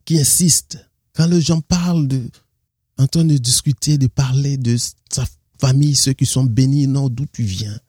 qui 0.05 0.19
insiste, 0.19 0.77
quand 1.13 1.27
les 1.27 1.41
gens 1.41 1.61
parlent 1.61 2.07
de, 2.07 2.29
en 2.97 3.07
train 3.07 3.25
de 3.25 3.37
discuter, 3.37 3.97
de 3.97 4.07
parler 4.07 4.57
de 4.57 4.77
sa 5.09 5.25
famille, 5.59 5.95
ceux 5.95 6.13
qui 6.13 6.25
sont 6.25 6.43
bénis, 6.43 6.87
non, 6.87 7.09
d'où 7.09 7.25
tu 7.31 7.43
viens, 7.43 7.79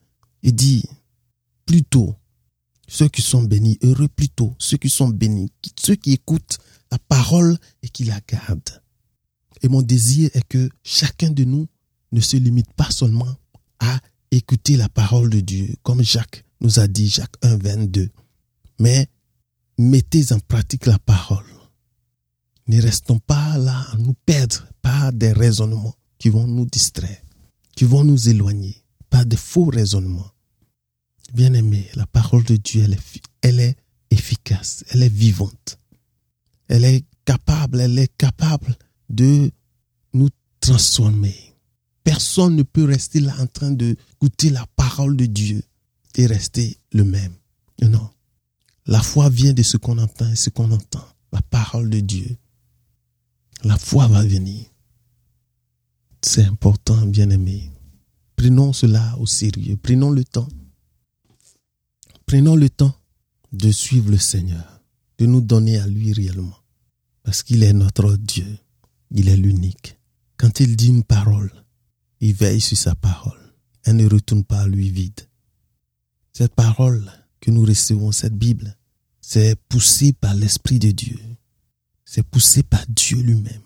il 0.41 0.53
dit, 0.53 0.83
plutôt, 1.65 2.15
ceux 2.87 3.07
qui 3.07 3.21
sont 3.21 3.43
bénis, 3.43 3.77
heureux 3.81 4.07
plutôt, 4.07 4.55
ceux 4.59 4.77
qui 4.77 4.89
sont 4.89 5.09
bénis, 5.09 5.51
ceux 5.79 5.95
qui 5.95 6.13
écoutent 6.13 6.57
la 6.91 6.99
parole 6.99 7.57
et 7.81 7.89
qui 7.89 8.03
la 8.03 8.19
gardent. 8.27 8.81
Et 9.61 9.69
mon 9.69 9.81
désir 9.81 10.29
est 10.33 10.47
que 10.47 10.69
chacun 10.83 11.31
de 11.31 11.43
nous 11.45 11.67
ne 12.11 12.19
se 12.19 12.37
limite 12.37 12.71
pas 12.73 12.91
seulement 12.91 13.35
à 13.79 13.99
écoutez 14.31 14.77
la 14.77 14.89
parole 14.89 15.29
de 15.29 15.39
Dieu, 15.39 15.73
comme 15.83 16.03
Jacques 16.03 16.43
nous 16.61 16.79
a 16.79 16.87
dit, 16.87 17.07
Jacques 17.09 17.35
1, 17.41 17.57
22. 17.57 18.09
Mais 18.79 19.07
mettez 19.77 20.31
en 20.33 20.39
pratique 20.39 20.85
la 20.85 20.99
parole. 20.99 21.45
Ne 22.67 22.81
restons 22.81 23.19
pas 23.19 23.57
là 23.57 23.85
à 23.91 23.97
nous 23.97 24.13
perdre 24.25 24.65
par 24.81 25.11
des 25.11 25.33
raisonnements 25.33 25.95
qui 26.17 26.29
vont 26.29 26.47
nous 26.47 26.65
distraire, 26.65 27.21
qui 27.75 27.83
vont 27.83 28.03
nous 28.03 28.29
éloigner, 28.29 28.83
par 29.09 29.25
des 29.25 29.37
faux 29.37 29.65
raisonnements. 29.65 30.31
Bien 31.33 31.53
aimé, 31.53 31.89
la 31.95 32.05
parole 32.05 32.43
de 32.43 32.55
Dieu, 32.55 32.85
elle 33.41 33.59
est, 33.59 33.77
efficace, 34.11 34.83
elle 34.89 35.03
est 35.03 35.13
vivante. 35.13 35.79
Elle 36.67 36.85
est 36.85 37.05
capable, 37.25 37.81
elle 37.81 37.97
est 37.99 38.15
capable 38.17 38.77
de 39.09 39.51
nous 40.13 40.29
transformer 40.59 41.53
Personne 42.03 42.55
ne 42.55 42.63
peut 42.63 42.83
rester 42.83 43.19
là 43.19 43.33
en 43.39 43.47
train 43.47 43.71
de 43.71 43.95
goûter 44.19 44.49
la 44.49 44.65
parole 44.75 45.15
de 45.15 45.25
Dieu 45.25 45.63
et 46.15 46.25
rester 46.25 46.77
le 46.91 47.05
même. 47.05 47.33
Non. 47.81 48.09
La 48.85 49.01
foi 49.01 49.29
vient 49.29 49.53
de 49.53 49.63
ce 49.63 49.77
qu'on 49.77 49.97
entend 49.97 50.29
et 50.29 50.35
ce 50.35 50.49
qu'on 50.49 50.71
entend. 50.71 51.05
La 51.31 51.41
parole 51.41 51.89
de 51.89 51.99
Dieu. 51.99 52.37
La 53.63 53.77
foi 53.77 54.07
va 54.07 54.23
venir. 54.23 54.65
C'est 56.21 56.45
important, 56.45 57.05
bien 57.05 57.29
aimé. 57.29 57.71
Prenons 58.35 58.73
cela 58.73 59.17
au 59.19 59.25
sérieux. 59.25 59.77
Prenons 59.77 60.11
le 60.11 60.23
temps. 60.23 60.49
Prenons 62.25 62.55
le 62.55 62.69
temps 62.69 62.95
de 63.51 63.71
suivre 63.71 64.09
le 64.09 64.17
Seigneur, 64.17 64.81
de 65.17 65.25
nous 65.25 65.41
donner 65.41 65.77
à 65.77 65.87
lui 65.87 66.11
réellement. 66.13 66.57
Parce 67.23 67.43
qu'il 67.43 67.63
est 67.63 67.73
notre 67.73 68.15
Dieu. 68.17 68.57
Il 69.11 69.29
est 69.29 69.37
l'unique. 69.37 69.97
Quand 70.37 70.59
il 70.59 70.75
dit 70.75 70.87
une 70.87 71.03
parole, 71.03 71.51
il 72.19 72.33
veille 72.33 72.61
sur 72.61 72.77
sa 72.77 72.95
parole. 72.95 73.53
Elle 73.83 73.97
ne 73.97 74.09
retourne 74.09 74.43
pas 74.43 74.61
à 74.61 74.67
lui 74.67 74.89
vide. 74.89 75.21
Cette 76.33 76.55
parole 76.55 77.11
que 77.43 77.51
nous 77.51 77.65
recevons, 77.65 78.13
cette 78.13 78.35
Bible, 78.35 78.77
c'est 79.19 79.57
poussé 79.67 80.13
par 80.13 80.33
l'Esprit 80.33 80.79
de 80.79 80.91
Dieu. 80.91 81.19
C'est 82.05 82.23
poussé 82.23 82.63
par 82.63 82.85
Dieu 82.87 83.17
lui-même. 83.17 83.63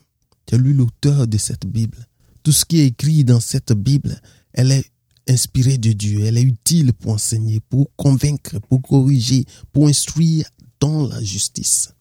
C'est 0.50 0.58
lui 0.58 0.74
l'auteur 0.74 1.28
de 1.28 1.38
cette 1.38 1.68
Bible. 1.68 2.08
Tout 2.42 2.52
ce 2.52 2.66
qui 2.66 2.80
est 2.80 2.88
écrit 2.88 3.24
dans 3.24 3.40
cette 3.40 3.74
Bible, 3.74 4.20
elle 4.52 4.72
est 4.72 4.92
inspirée 5.30 5.78
de 5.78 5.92
Dieu. 5.92 6.26
Elle 6.26 6.40
est 6.40 6.44
utile 6.44 6.92
pour 6.92 7.12
enseigner, 7.12 7.60
pour 7.60 7.96
convaincre, 7.96 8.58
pour 8.68 8.82
corriger, 8.82 9.46
pour 9.72 9.88
instruire 9.88 10.50
dans 10.80 11.08
la 11.08 11.22
justice. 11.22 11.94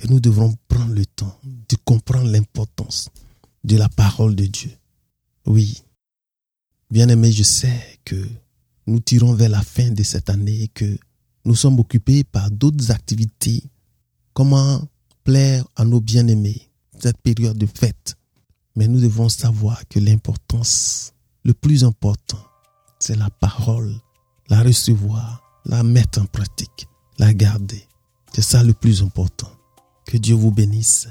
Et 0.00 0.06
nous 0.06 0.20
devrons 0.20 0.54
prendre 0.68 0.92
le 0.92 1.06
temps 1.06 1.40
de 1.42 1.76
comprendre 1.82 2.30
l'importance 2.30 3.08
de 3.64 3.78
la 3.78 3.88
parole 3.88 4.36
de 4.36 4.44
Dieu. 4.44 4.72
Oui, 5.46 5.82
bien 6.90 7.08
aimé, 7.08 7.32
je 7.32 7.42
sais 7.42 7.98
que 8.04 8.22
nous 8.90 8.98
tirons 8.98 9.34
vers 9.34 9.48
la 9.48 9.62
fin 9.62 9.90
de 9.90 10.02
cette 10.02 10.30
année 10.30 10.62
et 10.62 10.68
que 10.68 10.98
nous 11.44 11.54
sommes 11.54 11.78
occupés 11.78 12.24
par 12.24 12.50
d'autres 12.50 12.90
activités. 12.90 13.62
Comment 14.34 14.82
plaire 15.22 15.64
à 15.76 15.84
nos 15.84 16.00
bien-aimés, 16.00 16.68
cette 16.98 17.18
période 17.18 17.56
de 17.56 17.66
fête? 17.66 18.16
Mais 18.74 18.88
nous 18.88 19.00
devons 19.00 19.28
savoir 19.28 19.86
que 19.88 20.00
l'importance, 20.00 21.12
le 21.44 21.54
plus 21.54 21.84
important, 21.84 22.42
c'est 22.98 23.16
la 23.16 23.30
parole, 23.30 23.94
la 24.48 24.62
recevoir, 24.62 25.40
la 25.66 25.84
mettre 25.84 26.20
en 26.20 26.26
pratique, 26.26 26.88
la 27.18 27.32
garder. 27.32 27.86
C'est 28.32 28.42
ça 28.42 28.64
le 28.64 28.74
plus 28.74 29.02
important. 29.02 29.50
Que 30.04 30.16
Dieu 30.16 30.34
vous 30.34 30.50
bénisse. 30.50 31.08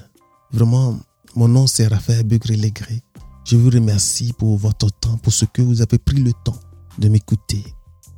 Vraiment, 0.51 0.99
mon 1.35 1.47
nom 1.47 1.65
c'est 1.65 1.87
Raphaël 1.87 2.23
Begré-Légré. 2.23 3.01
Je 3.45 3.55
vous 3.55 3.69
remercie 3.69 4.33
pour 4.33 4.57
votre 4.57 4.91
temps, 4.91 5.17
pour 5.17 5.31
ce 5.31 5.45
que 5.45 5.61
vous 5.61 5.81
avez 5.81 5.97
pris 5.97 6.19
le 6.19 6.33
temps 6.43 6.59
de 6.97 7.09
m'écouter. 7.09 7.63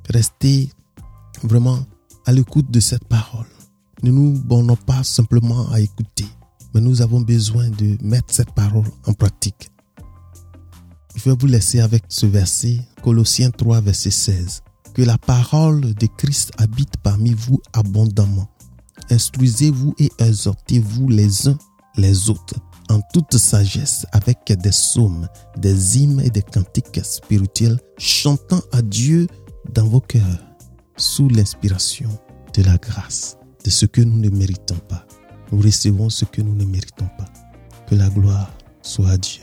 Restez 0.09 0.69
vraiment 1.43 1.79
à 2.25 2.31
l'écoute 2.31 2.69
de 2.71 2.79
cette 2.79 3.05
parole. 3.05 3.47
Ne 4.03 4.11
nous 4.11 4.39
bornons 4.39 4.75
pas 4.75 5.03
simplement 5.03 5.69
à 5.71 5.79
écouter, 5.79 6.25
mais 6.73 6.81
nous 6.81 7.01
avons 7.01 7.21
besoin 7.21 7.69
de 7.69 7.97
mettre 8.01 8.33
cette 8.33 8.51
parole 8.51 8.89
en 9.05 9.13
pratique. 9.13 9.69
Je 11.15 11.29
vais 11.29 11.35
vous 11.37 11.47
laisser 11.47 11.81
avec 11.81 12.03
ce 12.07 12.25
verset, 12.25 12.79
Colossiens 13.03 13.51
3, 13.51 13.81
verset 13.81 14.11
16. 14.11 14.63
Que 14.93 15.01
la 15.01 15.17
parole 15.17 15.93
de 15.93 16.07
Christ 16.17 16.51
habite 16.57 16.97
parmi 17.03 17.33
vous 17.33 17.61
abondamment. 17.73 18.49
Instruisez-vous 19.09 19.93
et 19.99 20.11
exhortez-vous 20.19 21.09
les 21.09 21.47
uns 21.47 21.57
les 21.97 22.29
autres 22.29 22.55
en 22.89 23.01
toute 23.13 23.37
sagesse 23.37 24.05
avec 24.11 24.39
des 24.47 24.69
psaumes, 24.69 25.27
des 25.57 25.99
hymnes 25.99 26.21
et 26.23 26.29
des 26.29 26.41
cantiques 26.41 27.01
spirituels, 27.03 27.79
chantant 27.97 28.61
à 28.71 28.81
Dieu 28.81 29.27
dans 29.73 29.87
vos 29.87 30.01
cœurs, 30.01 30.43
sous 30.97 31.29
l'inspiration 31.29 32.09
de 32.55 32.63
la 32.63 32.77
grâce, 32.77 33.37
de 33.63 33.69
ce 33.69 33.85
que 33.85 34.01
nous 34.01 34.17
ne 34.17 34.29
méritons 34.29 34.79
pas. 34.87 35.05
Nous 35.51 35.59
recevons 35.61 36.09
ce 36.09 36.25
que 36.25 36.41
nous 36.41 36.55
ne 36.55 36.65
méritons 36.65 37.09
pas. 37.17 37.25
Que 37.87 37.95
la 37.95 38.09
gloire 38.09 38.51
soit 38.81 39.09
à 39.09 39.17
Dieu. 39.17 39.41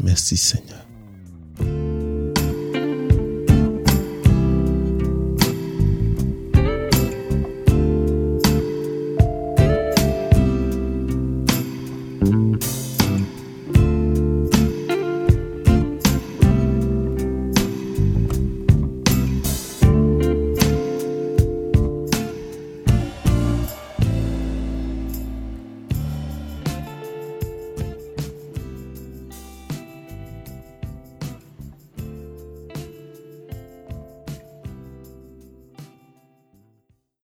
Merci 0.00 0.36
Seigneur. 0.36 0.86